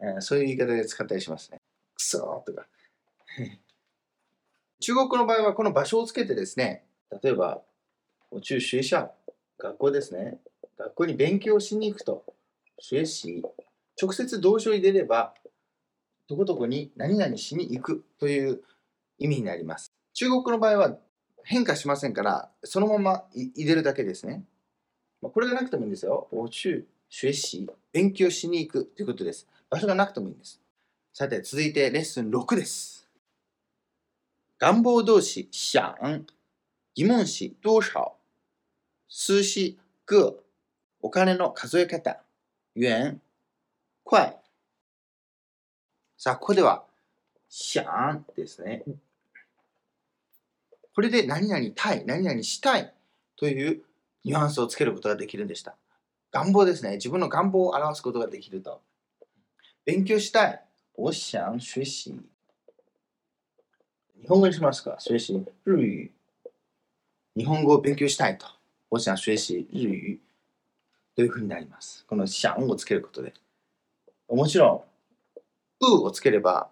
[0.00, 1.58] えー、そういう言い方で使ったりしますね。
[1.94, 2.66] クソとか。
[4.80, 6.84] 中国の場合はこの場所をつけてですね、
[7.22, 7.62] 例えば、
[8.42, 9.14] 中学校、
[9.58, 10.38] 学校ですね。
[10.76, 12.24] 学校に勉強しに行くと、
[12.78, 13.42] 学習、
[14.00, 15.34] 直接動詞を入れれば、
[16.28, 18.62] どこどこに何々しに行くという
[19.18, 19.92] 意味になります。
[20.12, 20.96] 中国の場合は
[21.44, 24.42] 変化しませんから、そのまま入れるだけですね。
[25.22, 26.28] これがなくてもいいんですよ。
[26.32, 29.46] 我去学習、勉強しに行くということです。
[29.70, 30.60] 場所がなくてもいいんです。
[31.12, 33.08] さて、続いてレッスン6です。
[34.58, 35.94] 願望動詞、想、
[36.94, 38.16] 疑問詞、多少、
[39.08, 40.42] 数詞、个、
[41.00, 42.20] お金の数え方、
[42.74, 43.20] 元、
[44.04, 44.36] 快。
[46.18, 46.84] さあ、ここでは、
[47.48, 47.84] 想
[48.34, 48.84] ですね。
[50.94, 52.92] これで何々たい、何々したい
[53.36, 53.82] という
[54.24, 55.76] ニュアンスをつけることができるんでした。
[56.32, 56.92] 願望ですね。
[56.92, 58.80] 自分の願望を表すことができると。
[59.84, 60.64] 勉強したい。
[60.96, 62.10] 我想学習。
[64.20, 65.34] 日本語にしますか学習。
[65.34, 65.80] 日語。
[67.36, 68.46] 日本語を勉強したいと。
[68.90, 70.18] 我想学習日語。
[71.14, 72.06] というふうになります。
[72.08, 73.34] この想をつけることで。
[74.28, 74.95] もちろん、
[75.80, 76.70] うをつければ、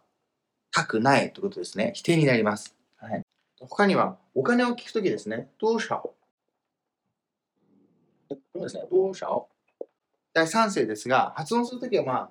[0.70, 1.92] たくないということですね。
[1.94, 2.74] 否定になります。
[2.96, 3.22] はい、
[3.60, 5.50] 他には、お金を聞くときですね。
[5.60, 6.14] 多少。
[8.28, 8.84] これですね。
[8.90, 9.48] 多少。
[10.32, 12.30] 第三声ですが、発音するときは、まあ、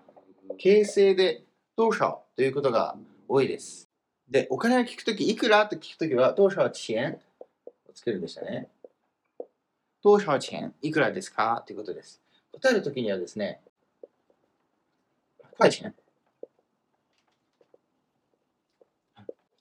[0.57, 1.43] 形成で、
[1.77, 3.89] 多少ということが多いです。
[4.29, 7.19] で、お金を聞くとき、いくらと聞くときは、多少钱
[7.87, 8.69] をつけるんでしたね。
[10.03, 11.63] 多少钱いくらですか？
[11.65, 12.21] ということです。
[12.51, 13.61] 答えるときにはですね、
[15.57, 15.95] 塊钱。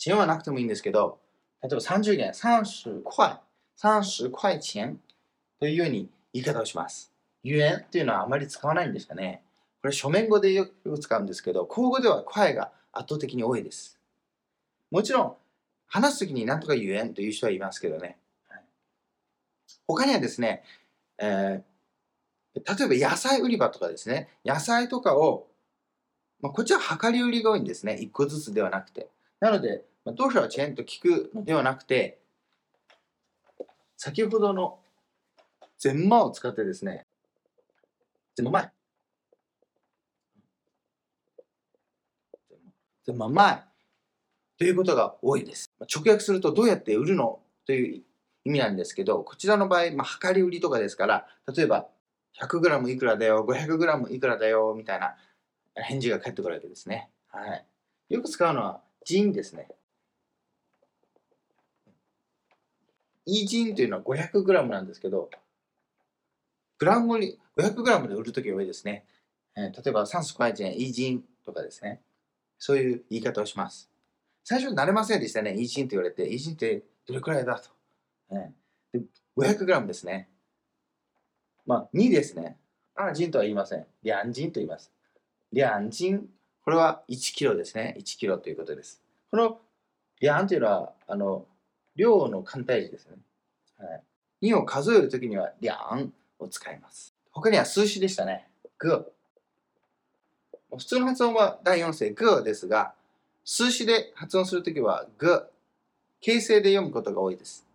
[0.05, 1.21] 钱はなくてもいいんですけど、
[1.63, 3.39] 例えば30元、30塊、
[3.79, 4.97] 30塊钱
[5.61, 7.13] というように言い方をします。
[7.45, 9.45] 元というのはあまり使わないんですかね。
[9.81, 14.01] これ書面語でよく使うんですけど、口語では声が圧倒的に多いです。
[14.91, 15.37] もちろん、
[15.87, 18.19] 話すときに何とか言えんという人はいますけどね。
[19.87, 20.65] 他にはですね、
[21.19, 25.47] えー、例えば野菜売り場とかですね、野菜とかを、
[26.41, 27.99] まあ、こっちは量り売りが多いんですね。
[28.01, 29.09] 1個ずつではなくて。
[29.39, 32.21] なので、まあ、どうしようチェーンと聞くのではなくて、
[33.97, 34.81] 先ほどの
[35.79, 37.07] 全マを使ってですね、
[38.35, 38.71] 全マ前。
[43.05, 43.63] 全マ前
[44.59, 45.71] ということが多いです。
[45.93, 48.03] 直訳するとどうやって売るのという
[48.45, 51.89] 意味なんですけど、こちらの場合、まあ、量り売りとかですから、例えば、
[52.41, 55.17] 100g いくらだよ、500g いくらだよ、みたいな
[55.75, 57.11] 返事が返ってくるわけですね。
[57.29, 57.65] はい。
[58.09, 59.69] よく使うのは、人ですね。
[63.27, 65.31] イージンというのは 500g なんですけど、
[66.79, 69.05] グラムに 500g で売るときが多いですね。
[69.57, 72.01] えー、例えば30塊钱イージンとかですね。
[72.59, 73.91] そういう言い方をします。
[74.45, 75.55] 最初慣れませんでしたね。
[75.55, 77.71] イージンと言われて、イージンってどれくらいだと。
[78.31, 79.05] えー、で
[79.37, 80.29] 500g ですね。
[81.67, 82.57] まあ、2ですね。
[82.95, 83.87] あ、ジンとは言いません。
[84.03, 84.91] 両ジンと言います。
[85.53, 86.29] 両ジン、
[86.65, 87.97] これは1キロですね。
[87.99, 89.01] 1キロということです。
[89.31, 89.61] この
[90.21, 91.47] 両というのは、あの、
[91.97, 93.17] 量の簡体字ですね。
[93.79, 93.87] は
[94.41, 95.75] い、2を数えるときには、両
[96.39, 97.15] を使います。
[97.31, 98.49] 他には数詞でしたね。
[98.79, 99.13] グ
[100.77, 102.95] 普通の発音は第4声グですが、
[103.45, 105.45] 数詞で発音するときはグ、
[106.21, 107.67] 形成で読むことが多いです。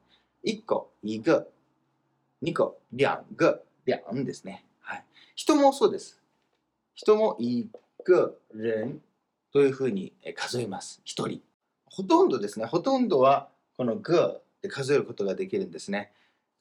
[0.43, 1.51] 1個、一个、
[2.41, 4.65] 2個、两个、两ですね。
[4.81, 5.03] はい。
[5.35, 6.19] 人もそうです。
[6.95, 7.69] 人も一
[8.03, 9.01] 个人
[9.53, 11.01] というふうに数えます。
[11.03, 11.41] 一人。
[11.85, 12.65] ほとんどですね。
[12.65, 16.11] ほとんどはこのグで数えることができるんですね。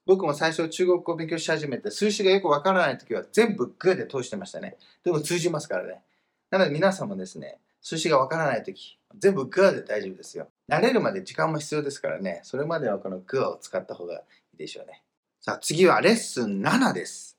[0.04, 4.76] 僕も最初中国語を勉強し始めて数詞がよくわからないときは全部グで通してましたね。
[5.02, 6.02] でも通じますからね。
[6.50, 10.48] なので皆さんもですね、数詞がわからないとき、全部グで大丈夫ですよ。
[10.68, 12.40] 慣れるまで時間も必要ですからね。
[12.44, 14.22] それまではこのグを使った方がい
[14.54, 15.02] いでしょうね。
[15.40, 17.36] さあ次はレッスン7です。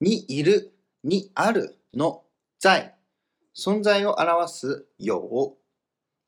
[0.00, 0.72] にいる、
[1.04, 2.22] にあるの
[2.58, 2.94] 在。
[3.54, 5.56] 存在を表すよ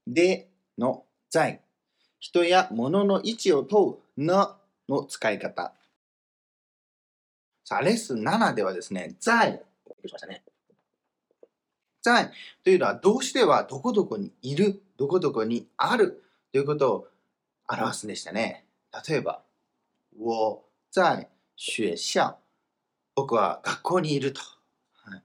[0.07, 0.13] う。
[0.13, 1.63] での在。
[2.23, 4.57] 人や物の位置を問うな
[4.89, 5.73] の使い方。
[7.65, 9.61] さあ、レッスン7ではですね、在、
[10.07, 10.45] しましたね。
[12.01, 12.31] 在
[12.63, 17.09] というのは動詞ではどこどこにいる、どこどこにあるということを
[17.69, 18.67] 表すんでしたね。
[19.09, 19.43] 例えば、
[20.17, 20.61] 我
[20.93, 22.37] 在学校。
[23.17, 24.41] 僕は学校にいると。
[24.95, 25.23] はい、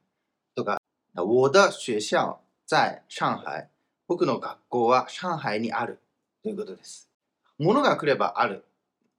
[0.56, 0.82] とか、
[1.14, 3.70] 我的学校在上海。
[4.08, 6.00] 僕の学校は上海にある
[6.48, 7.10] ということです。
[7.60, 8.64] 物が来ればある。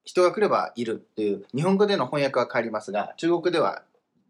[0.02, 3.82] 人が来ればいるという日本語での翻訳は変わりますが、中国では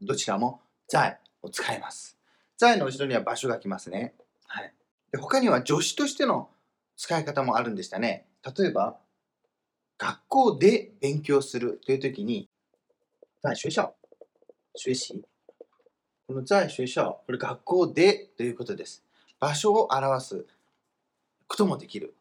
[0.03, 2.19] どちらも在を使います。
[2.57, 4.15] 在の後ろには場所が来ますね。
[4.49, 4.73] はい。
[5.13, 6.49] で他には助詞としての
[6.97, 8.27] 使い方もあるんでしたね。
[8.59, 8.97] 例えば、
[9.97, 12.49] 学校で勉強するという時に、
[13.45, 13.95] 在学校、
[14.75, 15.15] 学習。
[16.27, 19.05] この在学校、これ学校でということです。
[19.39, 20.45] 場所を表す
[21.47, 22.15] こともできる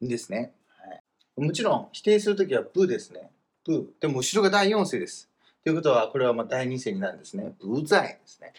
[0.00, 0.52] ですね。
[0.68, 1.02] はい、
[1.40, 3.30] もちろん否定するときはブですね。
[3.64, 3.92] ブ。
[4.00, 5.28] でも後ろが第4世です。
[5.64, 7.54] ということは、これはまあ第2世になるんですね。
[7.60, 8.52] 不在ですね。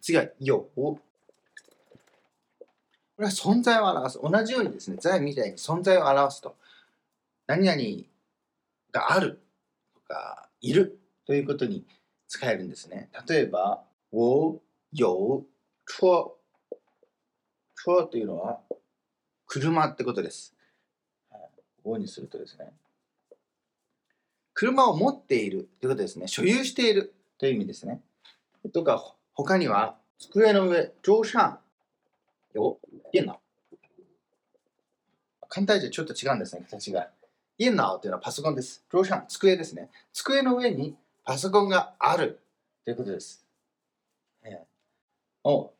[0.00, 0.54] 次は有。
[0.74, 1.00] こ
[3.18, 4.20] れは存在を表す。
[4.22, 6.56] 同じようにですね、在みたいに存在を表すと。
[7.46, 7.82] 何々
[8.92, 9.40] がある
[9.94, 11.84] とか、いるということに
[12.28, 13.10] 使えるんですね。
[13.28, 14.60] 例えば、我
[14.92, 15.44] 有
[15.84, 16.32] 車。
[17.74, 18.60] 車というのは
[19.46, 20.51] 車ってことです。
[21.84, 22.72] をにするとですね。
[24.54, 26.28] 車を持っているということですね。
[26.28, 28.00] 所有しているという意味ですね。
[28.72, 31.58] とか、他には、机の上、上上、
[32.54, 32.78] よ、
[33.12, 33.40] 電脑。
[35.48, 37.10] 簡単じゃちょっと違うんですね、形が。
[37.58, 38.84] 電脑というのはパソコンです。
[38.90, 39.90] 上上、机ですね。
[40.12, 42.40] 机の上にパソコンがある
[42.84, 43.44] ということです。
[44.44, 45.72] えー、を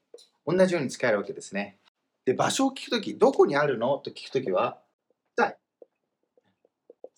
[0.47, 1.79] 同じように使えるわけですね。
[2.25, 3.99] で、場所を聞くとき、どこにあるの？
[3.99, 4.79] と聞くときは、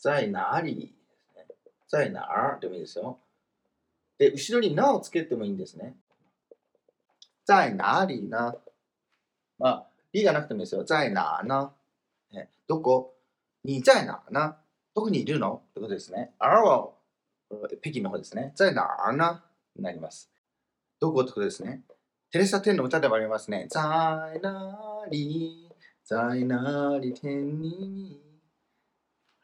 [0.05, 0.75] 在哪里？
[0.75, 1.47] ですね。
[1.89, 2.61] 在哪儿？
[2.61, 3.19] でもいいですよ。
[4.19, 5.97] で、後ろになをつけてもいいんですね。
[7.47, 8.55] 在哪里な？
[9.59, 10.85] まあ、りがなくてもいいですよ。
[10.85, 11.73] 在哪な？
[12.69, 13.15] どこ？
[13.65, 14.59] に在哪な？
[14.95, 15.63] どこにいるの？
[15.71, 16.35] ってことですね。
[16.39, 16.91] あは、
[17.81, 18.53] 北京の方ですね。
[18.57, 19.43] 在哪な？
[19.75, 20.31] になります。
[21.01, 21.81] どこってことですね。
[22.31, 23.69] テレサ天の歌でもありますね。
[23.71, 23.83] 在
[24.43, 25.71] なり、
[26.05, 28.21] 在なり天に？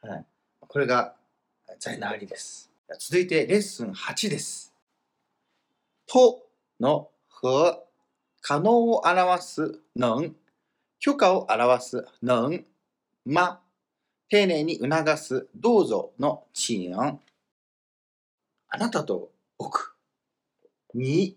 [0.03, 0.25] はい。
[0.71, 1.15] これが
[1.79, 2.71] 在なりです。
[2.97, 4.73] 続いてレッスン8です。
[6.07, 6.47] と
[6.79, 7.09] の
[7.43, 7.77] 和、
[8.39, 10.33] 可能を表す能、
[11.01, 12.57] 許可を表す能、
[13.25, 13.59] ま、
[14.29, 15.45] 丁寧に促す。
[15.53, 16.89] どうぞの請
[18.69, 19.97] あなたと僕
[20.93, 21.35] に。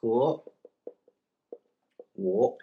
[0.00, 0.40] 和
[2.16, 2.58] 我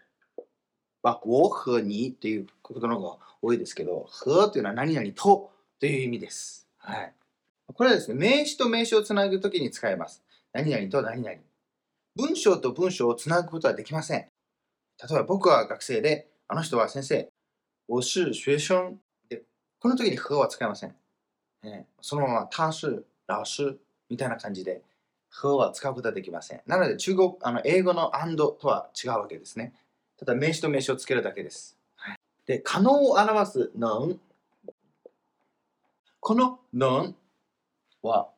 [1.06, 6.68] まあ、我和にということの方が多いですけど、和というのは何々とという意味です。
[6.80, 7.14] はい。
[7.76, 10.24] これはですね、名詞と名詞をつなぐときに使えます。
[10.52, 11.38] 何々と何々。
[12.16, 14.20] 文章と文章をつなぐことはできません。
[14.20, 14.28] 例
[15.12, 17.30] えば僕は学生で、あの人は先生。
[17.88, 18.98] 我是学生。
[19.30, 19.44] で、
[19.80, 20.96] この時に和は使いません。
[21.64, 24.82] えそのまま、他是老師みたいな感じで、
[25.44, 26.62] 和は使うことはできません。
[26.66, 29.76] なので、中国、あの英語の and とは違うわけですね。
[30.18, 31.78] ただ、名詞と名詞をつけるだけです。
[32.46, 34.20] で、可能を表す能
[36.20, 37.14] この能
[38.02, 38.32] は、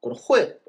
[0.00, 0.60] この声、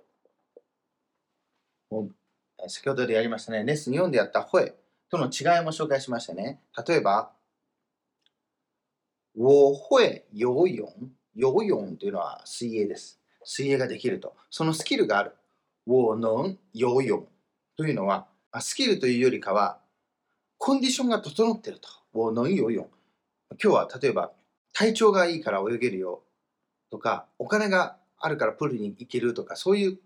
[2.67, 3.63] 先ほどでやりましたね。
[3.63, 4.73] レッスン4でやった声
[5.09, 6.59] との違いも紹介しましたね。
[6.87, 7.31] 例えば、
[9.37, 10.83] 我会游泳。
[11.35, 13.19] 游泳というのは水泳です。
[13.43, 14.35] 水泳ができると。
[14.49, 15.35] そのスキルがある。
[15.85, 17.27] 我能游泳
[17.77, 18.27] というのは、
[18.59, 19.79] スキルというよりかは、
[20.65, 21.87] コンディションが整ってると。
[22.11, 22.77] 我能游泳。
[22.77, 22.87] 今
[23.59, 24.31] 日は例えば、
[24.73, 26.23] 体調がいいから泳げるよ
[26.89, 29.99] とか、お金があるからプールに行けるとか、そういう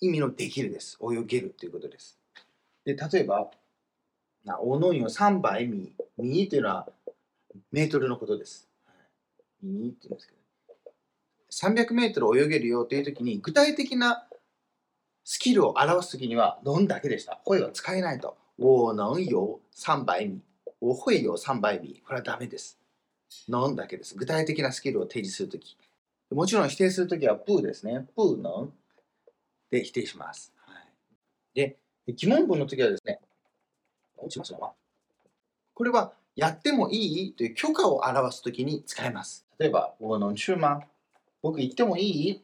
[0.00, 0.98] 意味のできるです。
[1.02, 2.16] 泳げるということです。
[2.84, 3.50] で、例えば、
[4.44, 6.88] なおのよ3倍ミミというのは
[7.72, 8.68] メートルのことです。
[9.64, 10.32] ミって言うんですけ
[11.66, 14.28] ど、300メートル泳げるよというときに、具体的な
[15.24, 17.40] スキルを表すときには、のんだけでした。
[17.44, 18.40] 声は使えないと。
[18.58, 20.40] 我能有300米。
[20.78, 22.02] 我会有300米。
[22.04, 22.78] これはダメです。
[23.48, 24.14] のんだけです。
[24.14, 25.76] 具体的なスキルを提示するとき。
[26.30, 28.06] もちろん否定するときは、プーですね。
[28.14, 28.72] プーのん
[29.70, 30.52] で否定します。
[30.66, 30.86] はい、
[31.54, 33.20] で、疑問文のときはですね、
[34.16, 34.54] 落ちます
[35.74, 39.46] これは、やってもいいという許可を表すときに使えます。
[39.58, 40.80] 例えば、我能去吗？
[41.42, 42.42] 僕行ってもいい？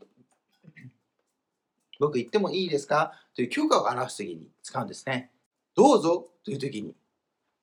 [1.98, 3.12] 僕行ってもいいですか？
[3.34, 5.30] という許可を表すときに使うんですね。
[5.78, 6.92] どうぞというときに、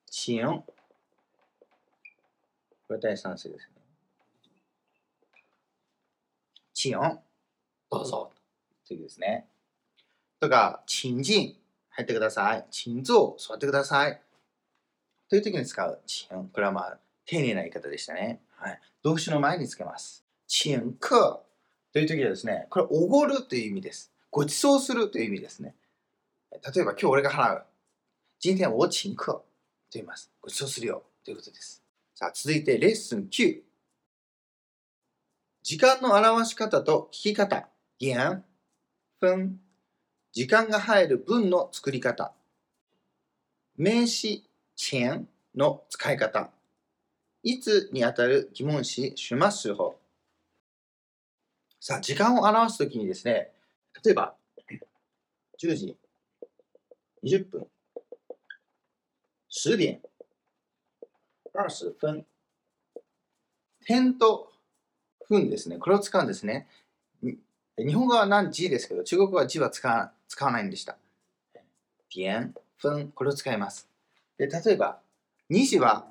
[0.10, 0.42] 请。
[0.48, 0.64] こ
[2.92, 3.82] れ第三世ですね。
[6.74, 6.94] 请。
[7.92, 8.32] どうぞ。
[8.88, 9.50] というですね。
[10.40, 11.58] とか、请进。
[11.90, 12.66] 入ってください。
[12.72, 13.36] 请坐。
[13.38, 14.22] 座ってください。
[15.30, 16.30] という時に使う请。
[16.30, 18.40] これはまあ、丁寧な言い方でしたね。
[18.56, 18.80] はい。
[19.04, 20.24] 動詞の前につけます。
[20.48, 21.40] 請客
[21.92, 24.14] という時はですね、これ、おごるという意味です。
[24.32, 25.76] ご馳走するという意味ですね。
[26.50, 27.66] 例えば、今日俺が払う。
[28.46, 29.44] 今天我請客と
[29.94, 30.32] 言います。
[30.40, 31.82] ご馳走するよということです。
[32.14, 33.62] さあ、続いてレッスン9。
[35.64, 37.68] 時間の表し方と聞き方。
[37.98, 38.44] 点、
[39.20, 39.60] 分。
[40.32, 42.34] 時間が入る文の作り方。
[43.78, 46.52] 名詞、钱の使い方。
[47.42, 49.98] いつにあたる疑問詞、します法。
[51.80, 53.54] さあ、時間を表すときにですね、
[54.04, 54.36] 例えば、
[55.60, 55.98] 10時
[57.24, 57.68] 20分、
[59.56, 60.02] 10点、
[61.54, 62.26] 20分、
[63.86, 64.52] 点と
[65.30, 65.78] 分ですね。
[65.78, 66.68] これを使うんですね。
[67.78, 70.98] 日本語は何時ですけど、中国語は字は使わ使わないんでした。
[72.14, 73.88] 点、分、これを使います。
[74.38, 75.00] で例えば、
[75.50, 76.06] 2時は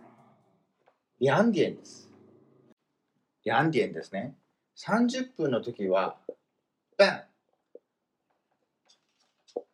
[1.20, 2.11] 2点です。
[3.44, 4.35] 2点ですね。
[4.76, 6.16] 30分の時は、
[6.96, 7.24] 半。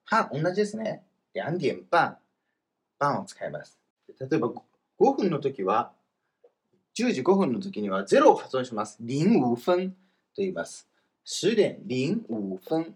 [0.05, 1.05] 半、同じですね。
[1.37, 2.19] 2点半。
[3.01, 3.79] 半を使います。
[4.21, 4.53] 例えば、
[5.01, 5.93] 5分の時は、
[6.97, 8.99] 10時5分の時には0を発音します。
[9.03, 9.97] 05分と
[10.39, 10.87] 言います。
[11.27, 11.57] 10
[11.89, 12.95] 点05分。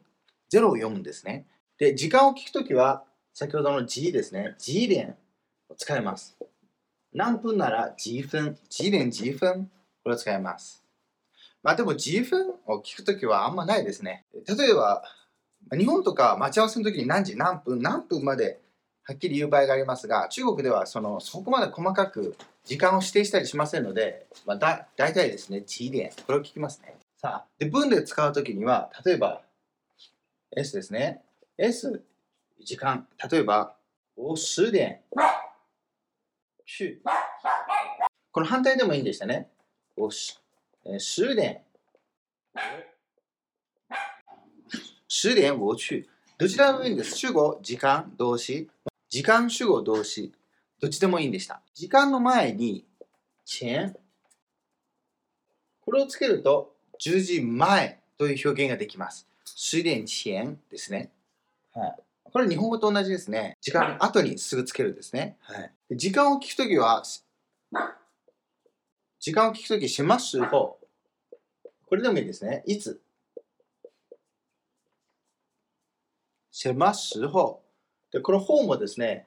[0.53, 1.47] 0を読むんですね。
[1.79, 4.55] で、時間を聞くときは、先ほどの G ですね。
[4.59, 5.17] G 連
[5.69, 6.37] を使います。
[7.13, 9.71] 何分なら G 分、G 連 G 分、
[10.03, 10.85] これを使います。
[11.63, 14.27] まあでも G 分を聞くときはあんまないですね。
[14.47, 15.03] 例えば、
[15.73, 18.61] 日本とか待ち合わせの時に何時何分何分まで
[19.07, 26.95] はっきり言う場合がありますが、中国ではそのそこまで細かく時間を指定したりしませんので、まあ、だ大体ですね、地点、これを聞きますね。
[27.19, 29.43] さあ、で文で使うときには、例えば、
[30.57, 31.23] S ですね。
[31.59, 32.03] S、
[32.63, 33.07] 時間。
[33.31, 33.77] 例えば、
[34.17, 35.01] 我十点
[36.65, 37.03] 去。
[38.33, 39.51] この反対でもいいんでしたね。
[39.97, 40.11] 我
[40.99, 41.61] 十点。
[45.09, 46.09] 十点我去。
[46.39, 47.17] どちらもいいんです？
[47.17, 48.69] 主語、時間、動詞。
[49.15, 50.33] 時間主語、動詞。
[50.81, 51.63] どっちでもいいんでした。
[51.73, 52.85] 時間の前に、
[53.63, 53.95] 前。
[55.83, 59.29] これをつけると、10時前という表現ができます。
[59.55, 61.13] 十点前ですね。
[61.73, 61.97] はい。
[62.25, 63.57] これ日本語と同じですね。
[63.61, 65.37] 時間の後にすぐつけるんですね。
[65.43, 65.97] はい。
[65.97, 67.05] 時間を聞くときは、
[69.21, 70.77] 時間を聞くとき、します方。
[71.87, 72.65] これでもいいですね。
[72.67, 73.01] いつ？
[76.51, 77.64] します方。
[78.15, 79.27] で、この方もですね、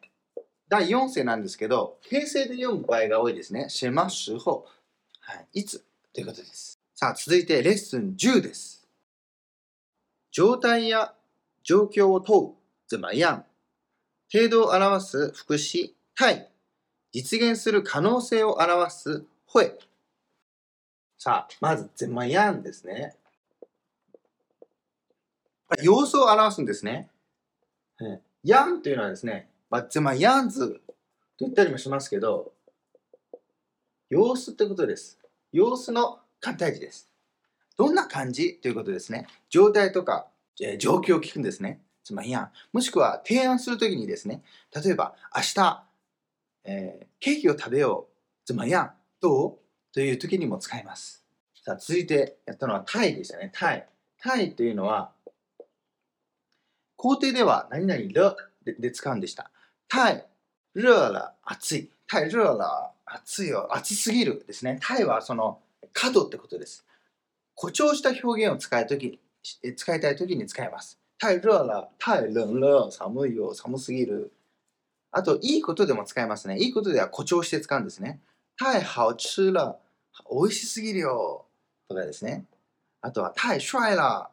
[0.70, 3.68] 第4世なんですけど、平成で読む場合が多いですね。
[3.68, 4.66] します方。
[5.20, 5.60] はい。
[5.60, 5.84] いつ？
[6.14, 6.80] ということです。
[6.96, 8.88] さあ、続いてレッスン10です。
[10.32, 11.14] 状態や
[11.64, 12.54] 状況を問う、
[12.88, 13.44] 怎么样
[14.32, 16.50] 程度を表す副詞、対、
[17.12, 19.78] 実現する可能性を表す会。
[21.18, 23.18] さあ、まず、怎么样ですね。
[25.84, 27.10] 様子を表すんですね。
[28.00, 28.22] やん
[28.82, 30.80] というのはですね、まあ、怎么样子と
[31.40, 32.54] 言ったりもしますけど、
[34.10, 35.20] 様子ってことです。
[35.52, 37.12] 様子の簡体字です。
[37.78, 39.28] どんな感じということですね。
[39.50, 40.28] 状態とか、
[40.62, 41.82] えー状況を聞くんですね。
[42.04, 42.52] つまりやん。
[42.72, 44.44] もしくは提案するときにですね、
[44.74, 45.84] 例えば明日、
[46.64, 48.14] えーケーキを食べよう。
[48.46, 48.92] つまりやん。
[49.20, 49.58] どう？
[49.94, 51.26] という時にも使います。
[51.66, 53.52] さあ、続いてやったのはタイでしたね。
[53.54, 53.90] タイ。
[54.20, 55.12] タイというのは、
[56.98, 58.36] 工程では何々了
[58.66, 59.50] でで使うんでした。
[59.88, 60.26] タイ、
[60.76, 61.90] 熱了、暑い。
[62.08, 63.70] タイ、熱了、暑いよ。
[63.72, 64.80] 暑すぎるですね。
[64.82, 65.60] タイはその
[65.94, 66.86] 角ってことです。
[67.56, 69.20] 誇張した表現を使いとき
[69.76, 71.00] 使いたいときに使います。
[71.20, 74.32] 太熱了、太冷了、寒いよ、寒すぎる。
[75.12, 76.60] あと、いいことでも使いますね。
[76.60, 78.20] いいことでは誇張して使うんですね。
[78.56, 79.80] 太好吃了、
[80.30, 81.46] 美味しすぎるよ。
[81.88, 82.46] とかですね。
[83.02, 84.30] あとは、太帅了、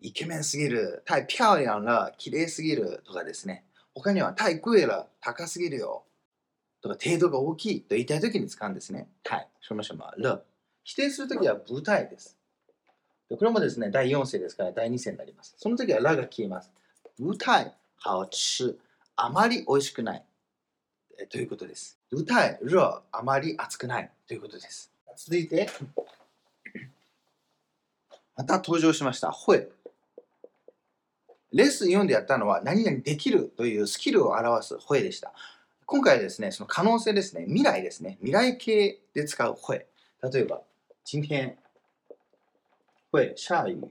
[0.00, 1.02] イケメンすぎる。
[1.04, 3.02] 太漂亮了、綺麗すぎる。
[3.04, 3.64] とかですね。
[3.94, 6.04] 他には、太贵了、高すぎるよ。
[6.80, 9.08] とか、程度が大きいと言いたいときに使うんですね。
[9.24, 10.44] 太、什么什么、了。
[10.84, 12.38] 否定するときは、不太です。
[13.28, 15.54] でこれもですね、第4世ですから第2世になります。
[15.58, 16.70] その時はラが消えます。
[17.18, 18.78] 不太好吃。
[19.16, 20.24] あまり美味しくない。
[21.18, 21.98] えということです。
[22.08, 22.78] 不太熱。
[23.12, 24.10] あまり熱くない。
[24.26, 24.90] ということです。
[25.16, 25.68] 続いて、
[28.36, 29.32] また登場しました。
[29.32, 29.68] 会。
[31.52, 35.32] レッスン4でやったのは、何々できるというスキルを表す会でした。
[35.86, 39.86] 今回はですね、その可能性ですね、未来ですね、未来形で使う会。
[40.30, 40.60] 例えば、
[41.04, 41.56] 今天
[43.10, 43.74] 会下雨。
[43.74, 43.88] 今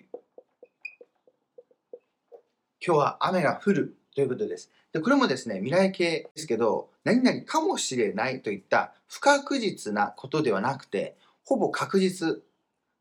[2.79, 4.69] 日は雨が降るということです。
[4.93, 12.43] でこれもですね、未来形ですけど、何々かもしれないといった不確実なことではなくて、ほぼ確実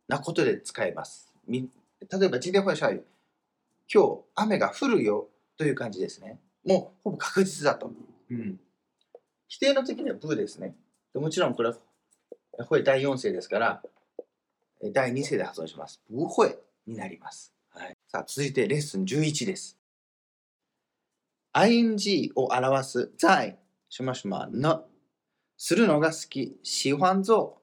[0.09, 1.31] なことで使えます。
[1.47, 3.03] 例えば、今天会下雨。
[3.93, 6.41] 今日雨が降るよという感じですね。
[6.64, 7.93] もうほぼ確実だと。
[8.30, 8.59] うん、
[9.49, 10.74] 否定の時にはブーですね。
[11.14, 11.76] でもちろんこれは、
[12.66, 13.82] これ第4世ですから、
[14.82, 16.01] え第2世で発音します。
[16.11, 17.53] 不会になります。
[17.70, 19.78] はい、さあ、続いてレッスン11です。
[21.55, 23.59] ing を表す在、
[23.89, 24.84] しましまの、
[25.57, 27.62] するのが好き、喜欢做。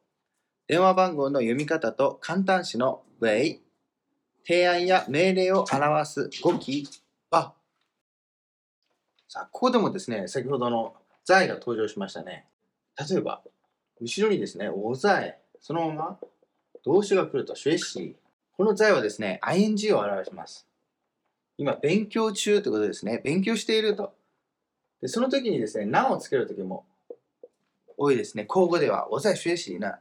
[0.68, 3.60] 電話番号の読み方と簡単詞の way、
[4.46, 6.88] 提案や命令を表す語気
[7.32, 7.54] は、
[9.28, 12.46] さあ、ここでもですね、先ほどの在が登場しましたね。
[13.10, 13.42] 例えば、
[14.02, 16.20] 後ろにですね、お在、そのまま
[16.84, 18.16] 動詞が来ると、学習。
[18.56, 20.68] この在はですね、ing を表します。
[21.58, 23.22] 今、勉強中ということですね。
[23.24, 24.14] 勉強していると。
[25.02, 26.86] でその時にですね、なをつける時も
[27.98, 28.46] 多いですね。
[28.46, 30.00] 口語では、お在学習な。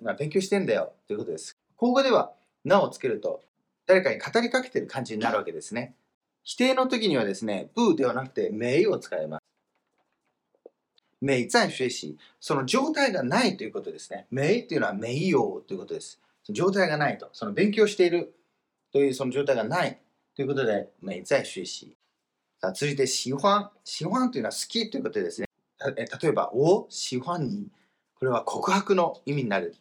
[0.00, 1.56] 今、勉強してんだよということです。
[1.76, 2.32] 口語では、
[2.64, 3.42] なをつけると、
[3.86, 5.94] 誰かに語りかけてる感じになるわけですね。
[6.42, 9.40] 否定の時にはですね、ブーではなくて、名を使います。
[11.20, 12.16] 名在学習。
[12.38, 14.26] その状態がないということですね。
[14.30, 16.20] 名っていうのは名誉ということです。
[16.50, 17.30] 状態がないと。
[17.32, 18.34] その勉強している
[18.92, 19.98] というその状態がない
[20.36, 21.96] ということで、名在学習。
[22.60, 23.70] さあ、続いて、喜欢。
[23.84, 25.46] 喜欢というのは好きということですね。
[25.96, 27.68] え例えば、お喜欢に。
[28.16, 29.74] これは告白の意味になる、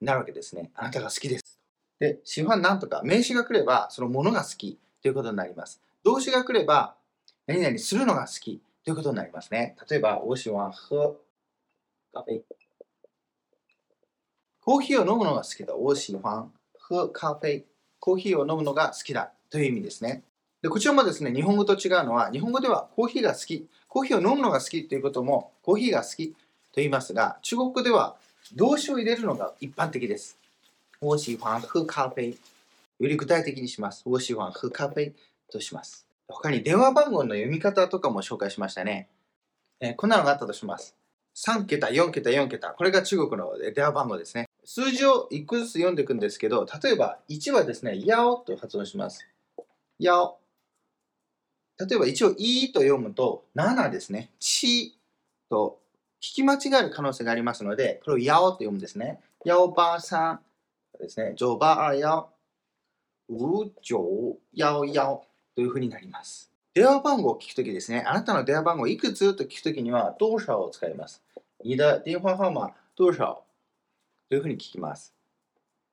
[0.00, 0.70] なるわけですね。
[0.74, 1.61] あなたが好きです。
[2.02, 5.80] で、喜欢なんとか、名詞が来れば、そのものが好きということになります。
[6.02, 6.96] 動詞が来れば、
[7.46, 9.76] 何々するのが好きということになりますね。
[9.88, 11.16] 例えば、我喜欢喝
[12.12, 12.42] 咖啡。
[14.62, 15.76] コーヒーを飲むのが好きだ。
[15.76, 17.64] 我喜欢喝咖啡。
[18.00, 20.24] コーヒーを飲むのが好きだという意味ですね。
[20.60, 26.36] で、こちらもですね、日本語と違うのは、日本語ではコーヒーが好き、コーヒーを飲むのが好きということも、コーヒーが好きと
[26.78, 28.16] 言いますが、中国語では
[28.56, 30.41] 動詞を入れるのが一般的です。
[31.04, 32.38] 我喜欢喝咖啡。
[33.00, 34.04] より具体的にします。
[34.06, 35.12] 我喜欢喝咖啡
[35.50, 36.06] とします。
[36.28, 39.08] 他に電話番号の読み方とかも紹介しましたね。
[39.80, 40.94] えーこんなのがあったとします。
[41.34, 42.70] 3桁、4桁、4桁。
[42.70, 44.48] これが中国の電話番号ですね。
[44.64, 49.26] 数字を1個ずつ読んでいくんですけど、例えば1はですね、やおと発音します。
[49.98, 50.38] やお。
[51.80, 54.30] 例えば一応いと読むと7ですね。
[54.38, 54.96] ち
[55.50, 55.80] と
[56.20, 59.18] 聞き間違える可能性がありますので、これをやおと読むんですね。
[59.44, 60.40] やおばあさん
[61.02, 61.34] ですね。
[61.36, 62.28] 九八二幺
[63.28, 65.24] 五九幺幺
[65.54, 66.50] というふうになります。
[66.74, 69.34] 電話番号を聞くときですね、あなたの電話番号いくつ？
[69.34, 71.22] と聞くときには、多少を使います。
[71.62, 73.44] 你的電話号碼多少
[74.28, 75.14] というふうに聞きます。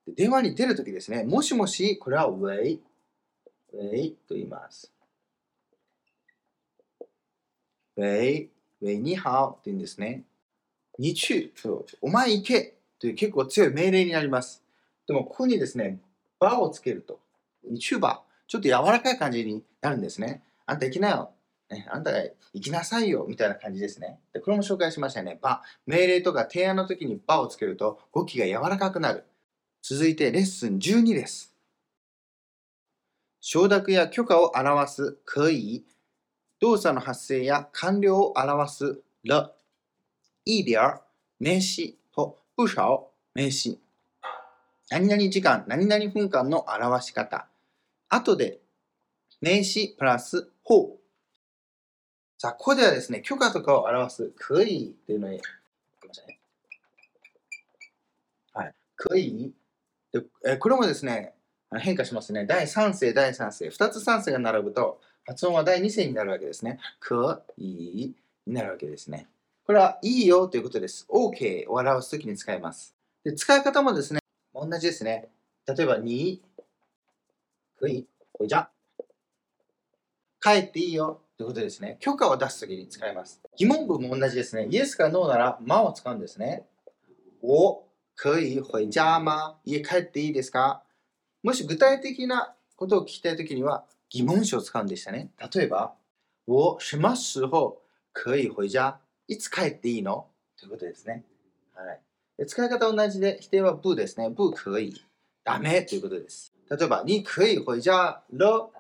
[0.08, 2.82] 電話に出るときですね、もしもし、これはウェイ、
[3.74, 4.92] ウェイと言います。
[7.98, 8.50] ウェイ、
[8.82, 10.24] ウェイにハオと言うんですね。
[10.98, 11.54] にちゅ、
[12.02, 14.64] お前行けという結構強い命令になります。
[15.10, 16.00] でも、ここにですね、
[16.40, 17.20] バをつけると、
[17.68, 20.44] にちゅば、ちょっと柔らかい感じになるんですね。
[20.68, 21.32] あんた行きなよ。
[21.72, 22.20] ね、あんたが
[22.54, 23.26] 行きなさいよ。
[23.28, 24.20] みたいな感じですね。
[24.34, 25.40] で、これも紹介しましたね。
[25.42, 25.64] ば。
[25.88, 29.26] 命令とか提案の時にばをつけると語気が柔らかくなる。
[29.82, 31.56] 続いてレッスン12です。
[33.42, 35.86] 承諾や許可を表す可以、
[36.60, 39.56] 動作の発生や完了を表す了、
[40.46, 41.00] 一点、
[41.40, 43.80] 名詞と不少、名詞。
[44.90, 47.48] 何々時間、何々分間の表し方。
[48.10, 48.60] 後で、
[49.42, 51.00] 名詞プラスほう。
[52.38, 55.38] さあ、ここではですね、許可とかを表す可以というのに、
[56.02, 56.40] ごめんなさいね
[58.54, 59.52] はい、可以
[60.12, 61.34] で、えこれもですね、
[61.78, 62.46] 変化しますね。
[62.46, 63.70] 第3声、第3声。
[63.70, 66.80] 2つ3声が並ぶと、発音は第2声になるわけですね。
[67.00, 68.16] 可以
[68.48, 69.28] になるわけですね。
[69.66, 71.06] これはいいよということです。
[71.10, 72.96] OK を表すときに使います。
[73.24, 74.20] で使い方もですね、
[74.66, 75.30] 同じですね。
[75.68, 76.42] 例えば、に、
[77.80, 78.08] 可以、
[78.38, 78.70] 回家。
[80.42, 81.98] 帰っていいよということですね。
[82.00, 83.42] 許可を出すときに使います。
[83.58, 84.68] 疑問文も同じですね。
[84.70, 86.66] イエスかノーなら、まを使うんですね。
[87.42, 87.84] 我
[88.16, 90.84] 可以回家吗家帰っていいですか
[91.42, 95.32] もし具体的なことを聞きたいときには疑問詞を使うんでしたね。
[95.54, 95.94] 例えば、
[96.46, 97.82] 我什么时候
[98.12, 101.24] 可以回家いつ帰っていいのということですね。
[101.74, 102.02] はい。
[102.46, 104.30] 使い方同じで、否定は不ですね。
[104.36, 104.94] 不可以。
[105.44, 106.54] ダメということです。
[106.70, 108.72] 例えば、你可以回家了。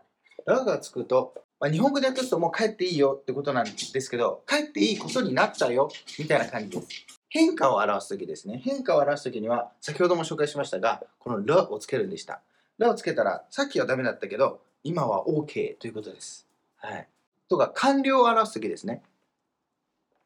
[0.45, 6.87] 了がつくと、まあ、日本語で訳すともう帰っていいよってことなんですけど、帰っていいことになったよみたいな感じです。
[7.27, 8.61] 変化を表すときですね。
[8.63, 12.41] 変化を表すときには、先ほども紹介しましたが、この了をつけるんでした。
[12.79, 16.47] 了をつけたら、さっきはダメだったけど、今は OK ということです。
[16.77, 17.07] はい。
[17.49, 19.03] とか、完了を表すときですね。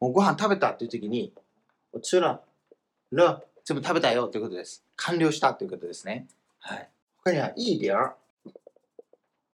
[0.00, 1.32] もうご飯食べたというときに、
[1.92, 2.40] 我吃了、
[3.14, 4.84] 了、全部食べたよということです。
[4.96, 6.26] 完了したということですね。
[6.60, 6.88] はい。
[7.16, 8.16] 他には、いい点儿、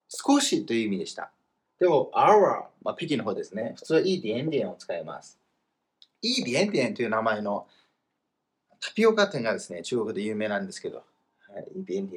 [0.09, 1.31] 少しという意味でした。
[1.79, 3.75] でも、our、まあ、ピキの方ですね。
[3.77, 5.39] 普通は、いい点々を使います。
[6.23, 7.67] いい点々という名前の
[8.81, 10.99] タピオカ店がですね、中国で有名なんですけど、
[11.49, 12.17] はい、いい点々。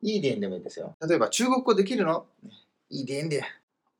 [0.00, 0.96] いい点でもいいですよ。
[1.06, 2.26] 例えば、中国語できるの？
[2.88, 3.44] いい点々。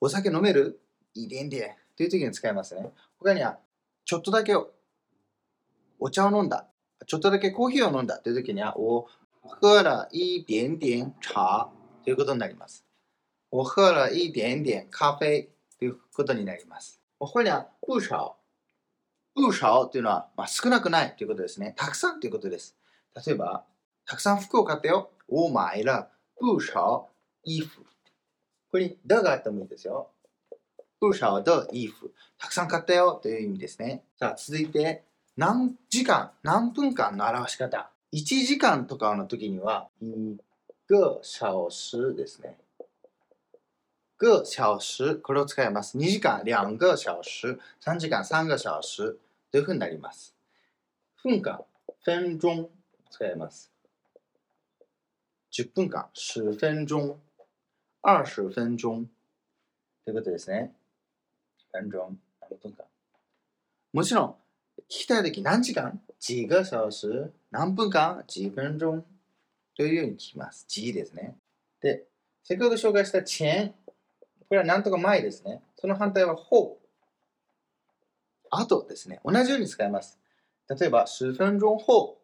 [0.01, 0.81] お酒飲める？
[1.15, 1.75] いい点々。
[1.97, 2.89] という時に使いますね。
[3.19, 3.59] 他には、
[4.05, 4.71] ちょっとだけを
[5.99, 6.67] お茶を飲んだ。
[7.07, 9.07] ちょっとだけコーヒーを飲んだという時には、我
[9.43, 11.69] 喝了一点点茶
[12.05, 12.85] ということになります。
[13.51, 17.01] 我喝了一点点咖啡ということになります。
[17.19, 18.37] 他には、不少。
[19.35, 21.75] 不少というのは、まあ、少なくないということですね。
[21.77, 22.77] たくさんということです。
[23.27, 23.65] 例えば、
[24.05, 25.11] たくさん服を買ったよ。
[25.29, 27.09] 我买了不少
[27.45, 27.85] 衣服。
[28.71, 30.11] これに、だがあってもいいですよ。
[31.01, 32.13] 不少的衣服。
[32.39, 34.05] たくさん買ったよという意味ですね。
[34.19, 35.05] さあ、続いて、
[35.39, 37.89] 何時間、何分間の表し方。
[38.13, 40.37] 1時間とかの時には、一
[40.89, 42.59] 个小時ですね。
[44.17, 45.97] 个小時、これを使います。
[45.97, 49.17] 2時間、两个小時、3時間、3个小時
[49.53, 50.35] というふうになります。
[51.23, 51.65] 分間、
[52.05, 52.69] 分鐘
[53.09, 53.71] 使います。
[55.53, 57.15] 10分間、10分鐘、
[58.03, 59.07] 20分鐘
[60.05, 60.75] ということですね。
[61.73, 62.85] 分鐘、何分間。
[63.93, 64.35] もちろん、
[64.91, 66.01] 聞きたいとき何時間？
[66.19, 68.25] 几个小時何分間？
[68.27, 69.03] 几分鐘
[69.77, 70.65] というように聞きます。
[70.67, 71.37] 几ですね。
[71.83, 72.05] で、
[72.43, 73.75] 先ほど紹介した前、
[74.49, 75.61] これはなんとか前ですね。
[75.77, 76.79] その反対は後。
[78.51, 79.21] 後ですね。
[79.27, 80.19] 同じように使います。
[80.69, 82.19] 例えば、10分鐘後、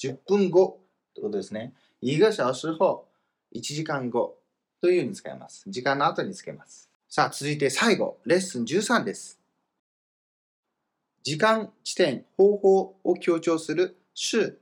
[0.00, 0.80] 10分後
[1.14, 1.72] ということですね。
[2.00, 3.06] 一个小時後、
[3.54, 4.36] 1時間後
[4.80, 5.62] というように使います。
[5.68, 6.90] 時間の後につけます。
[7.08, 9.39] さあ、続いて最後、レッスン13です。
[11.22, 14.58] 時間、地点、方法を強調する是、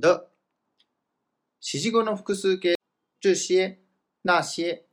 [0.00, 0.26] 的。
[1.60, 2.76] 指示語の複数形、
[3.20, 3.78] 这些、
[4.24, 4.84] 那些、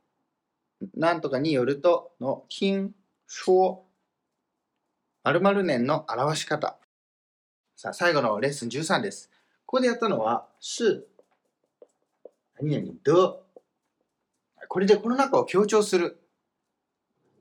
[0.94, 2.92] なんとかによるとの听、
[3.26, 3.84] 说、
[5.24, 6.78] 〇〇年の表し方。
[7.76, 9.30] さあ、最後のレッスン13です。
[9.66, 11.06] ここでやったのは、是、
[12.60, 13.48] 何々、的。
[14.68, 16.18] これでこの中を強調する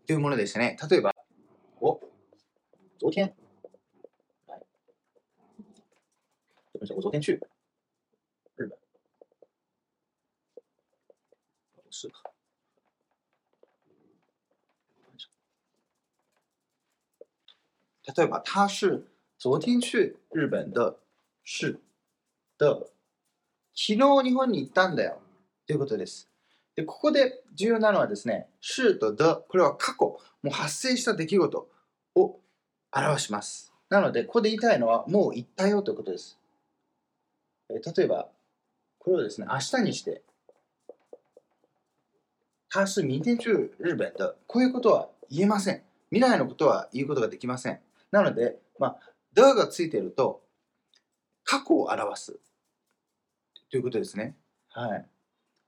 [0.05, 0.77] というものですね。
[0.89, 1.13] 例えば、
[1.81, 1.99] お、
[2.99, 3.33] 昨天、
[6.66, 7.41] 来这本小我昨天去
[8.55, 8.78] 日本。
[11.84, 12.13] 不是吧？
[18.03, 19.07] 例えば、他是
[19.39, 20.99] 昨天去日本的
[21.43, 21.82] 是
[22.59, 22.91] 的。
[23.73, 25.19] 昨日日本に行ったんだよ。
[25.65, 26.30] ということです。
[26.75, 31.69] で、ここで重要なのはですね、是と的、これは過去、もう発生した出来事
[32.15, 32.39] を
[32.91, 33.73] 表します。
[33.89, 36.36] なので、ここで言いたいのは、もう行ったよということです。
[37.70, 38.30] 例えば、
[38.99, 40.24] これをですね、明日にして、
[42.70, 43.49] 他是明天去
[43.80, 44.36] 日本的。
[44.45, 45.84] こういうことは言えません。
[46.11, 47.80] 未来のことは言うことができません。
[48.11, 48.99] なので、まあ、
[49.34, 50.41] 的がついていると、
[51.43, 52.39] 過去を表す。
[53.70, 54.36] ということですね。
[54.70, 54.97] は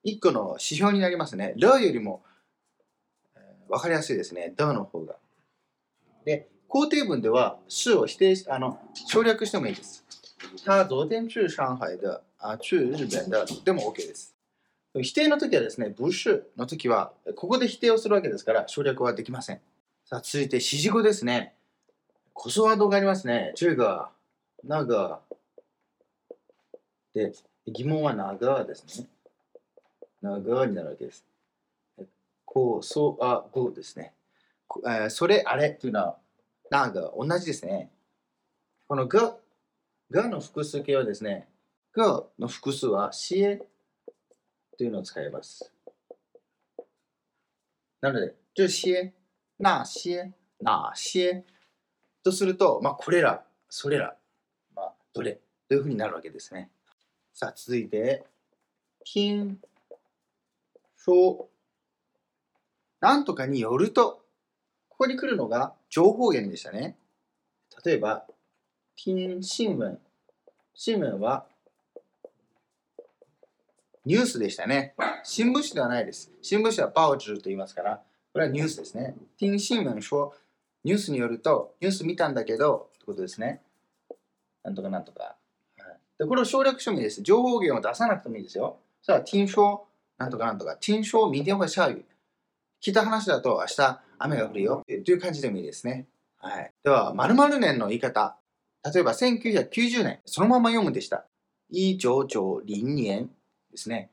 [0.04, 0.16] い。
[0.16, 1.54] 1個の指標になりますね。
[1.58, 2.24] ルよりも、
[3.36, 4.54] えー、分かりやすいですね。
[4.56, 5.16] ダの方が。
[6.26, 10.06] で、肯定文では、是を否定し、あの、省略してもいいです。
[10.64, 14.36] 他昨天去上海的、あ、去日本的でも OK です。
[14.94, 19.62] 否定の時はですね、不是の時は、ここで否定をするわけですから、省略はできません。
[20.06, 21.54] さあ、続いて、指示語ですね。
[22.34, 23.54] コスワードがありますね。
[23.56, 24.10] 这个、
[24.64, 25.20] 那个。
[27.14, 27.34] で、
[27.68, 29.08] 疑問はながですね。
[30.22, 31.24] ながになるわけです。
[32.46, 34.14] こう、そう、あ、ごですね。
[34.86, 36.18] えー、それ、あれというのは、
[36.72, 37.92] なが同じですね。
[38.88, 39.36] このが、
[40.12, 41.48] がの複数形はですね、
[41.94, 43.62] がの複数は、しえ
[44.78, 45.72] というのを使います。
[48.02, 49.12] なので、这些、
[49.60, 50.32] 那些、
[50.62, 51.44] 哪些
[52.24, 54.16] とすると、まあ、これら、それら、
[54.76, 56.72] まあ、どれというふうになるわけですね。
[57.34, 58.26] さあ、続いて、
[59.06, 59.58] 听
[60.98, 61.50] 说
[63.00, 64.26] なんとかによると、
[64.90, 66.98] ここに来るのが情報源でしたね。
[67.86, 68.26] 例えば、
[69.02, 69.98] 听新聞。
[70.74, 71.46] 新聞は
[74.04, 74.94] ニュースでしたね。
[75.24, 76.34] 新聞紙ではないです。
[76.42, 78.02] 新聞紙は報紙と言いますから、
[78.34, 79.16] これはニュースですね。
[79.38, 80.34] 听新聞说、
[80.84, 83.62] ニュースによると、ニュース見たんだけど、ってことですね。
[84.66, 85.38] なんとかなんとか。
[86.18, 87.22] でこれを省略してもいいです。
[87.22, 88.80] 情報源を出さなくてもいいですよ。
[89.02, 89.86] さあ、听说、
[90.18, 90.76] なんとかなんとか。
[90.76, 92.04] 听说、明天会下雨。
[92.82, 94.84] 聞いた話だと明日雨が降るよ。
[94.86, 96.06] という感じでもいいですね。
[96.36, 96.74] はい。
[96.84, 98.39] では、〇〇年の言い方。
[98.84, 100.20] 例えば、1990年。
[100.26, 101.26] そのまま読むでした。
[101.70, 103.30] 一九九零年
[103.72, 104.10] ですね。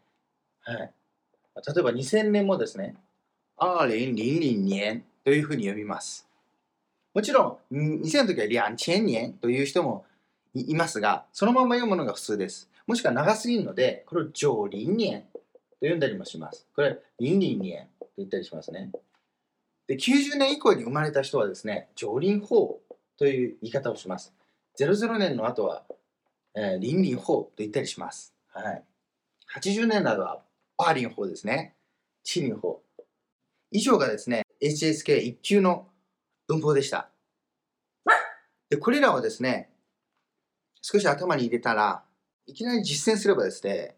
[0.60, 0.78] はい。
[0.78, 2.96] 例えば、2000年もですね。
[3.58, 6.28] 2000年というふうに読みます。
[7.14, 10.04] もちろん、2000の時は2000年という人も
[10.52, 12.68] いますが、そのまま読むのが普通です。
[12.86, 15.40] もしくは長すぎるので、これを上林年と
[15.80, 16.66] 読んだりもします。
[16.74, 18.90] これ、林林年と言ったりしますね。
[19.86, 22.80] で、90年以降に生まれた人はですね、上林法
[23.16, 24.34] という言い方をします。
[24.78, 25.84] 00年の後は、
[26.54, 28.34] えー、林林法と言ったりします。
[28.48, 28.84] はい。
[29.54, 30.42] 80年代は、
[30.76, 31.74] パーリン法ですね。
[32.22, 32.82] チリン法。
[33.70, 35.88] 以上がですね、HSK1 級の
[36.48, 37.08] 文法でした。
[38.68, 39.70] で、これらはですね、
[40.82, 42.02] 少し頭に入れたら、
[42.46, 43.96] いきなり実践すればですね、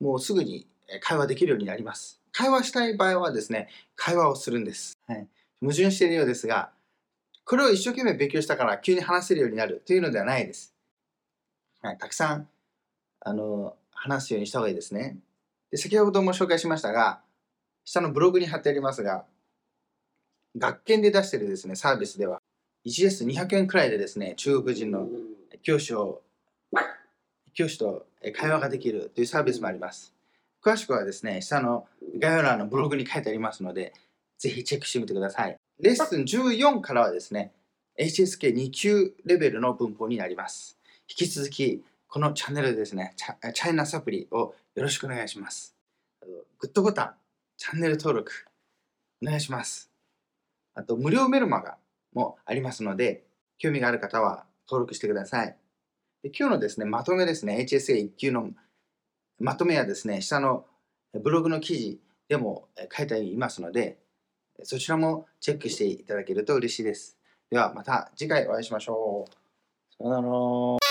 [0.00, 0.66] もうすぐに
[1.00, 2.20] 会話できるようになります。
[2.32, 4.96] 会話したい場合はですね、会話をするんです。
[5.06, 5.28] はい、
[5.60, 6.72] 矛盾しているようですが、
[7.44, 10.74] これを一生懸命勉強したから急に話せるようになるというのではないです。
[11.82, 12.48] はい、たくさん
[13.20, 15.18] あの話すようにした方がいいですね。
[15.70, 17.20] で先ほども紹介しましたが、
[17.84, 19.24] 下のブログに貼ってありますが、
[20.56, 22.40] 学研で出しているですね、サービスでは、
[22.84, 25.08] 1レッスン200円くらいでですね、中国人の
[25.62, 26.22] 教師を
[27.52, 30.14] 教師と会話ができるというサービスもあります。
[30.62, 31.86] 詳しくはですね、下の
[32.18, 33.92] 概要欄のブログに書いてありますので、
[34.38, 35.56] ぜひチェックしてみてください。
[35.82, 37.54] レッスン14からはですね、
[37.98, 40.78] HSK2 級レベルの文法になります。
[41.08, 45.74] 引き続き、このチャンネルでですね、チャイナサプリをよろしくお願いします。
[46.58, 47.14] グッドボタン、
[47.56, 48.30] チャンネル登録、
[49.22, 49.90] お願いします。
[50.74, 51.78] あと、無料メルマガ
[52.12, 53.24] もありますので、
[53.56, 55.56] 興味がある方は登録してください。
[56.22, 58.50] で今日のですね、まとめですね、HSA1 級の
[59.38, 60.66] まとめはですね、下の
[61.14, 63.98] ブログの記事でも書いていますので、
[64.64, 67.16] そちらもチェックしていただけると嬉しいです。
[67.50, 69.32] ではまた次回お会いしましょう。
[69.98, 70.89] さよなら。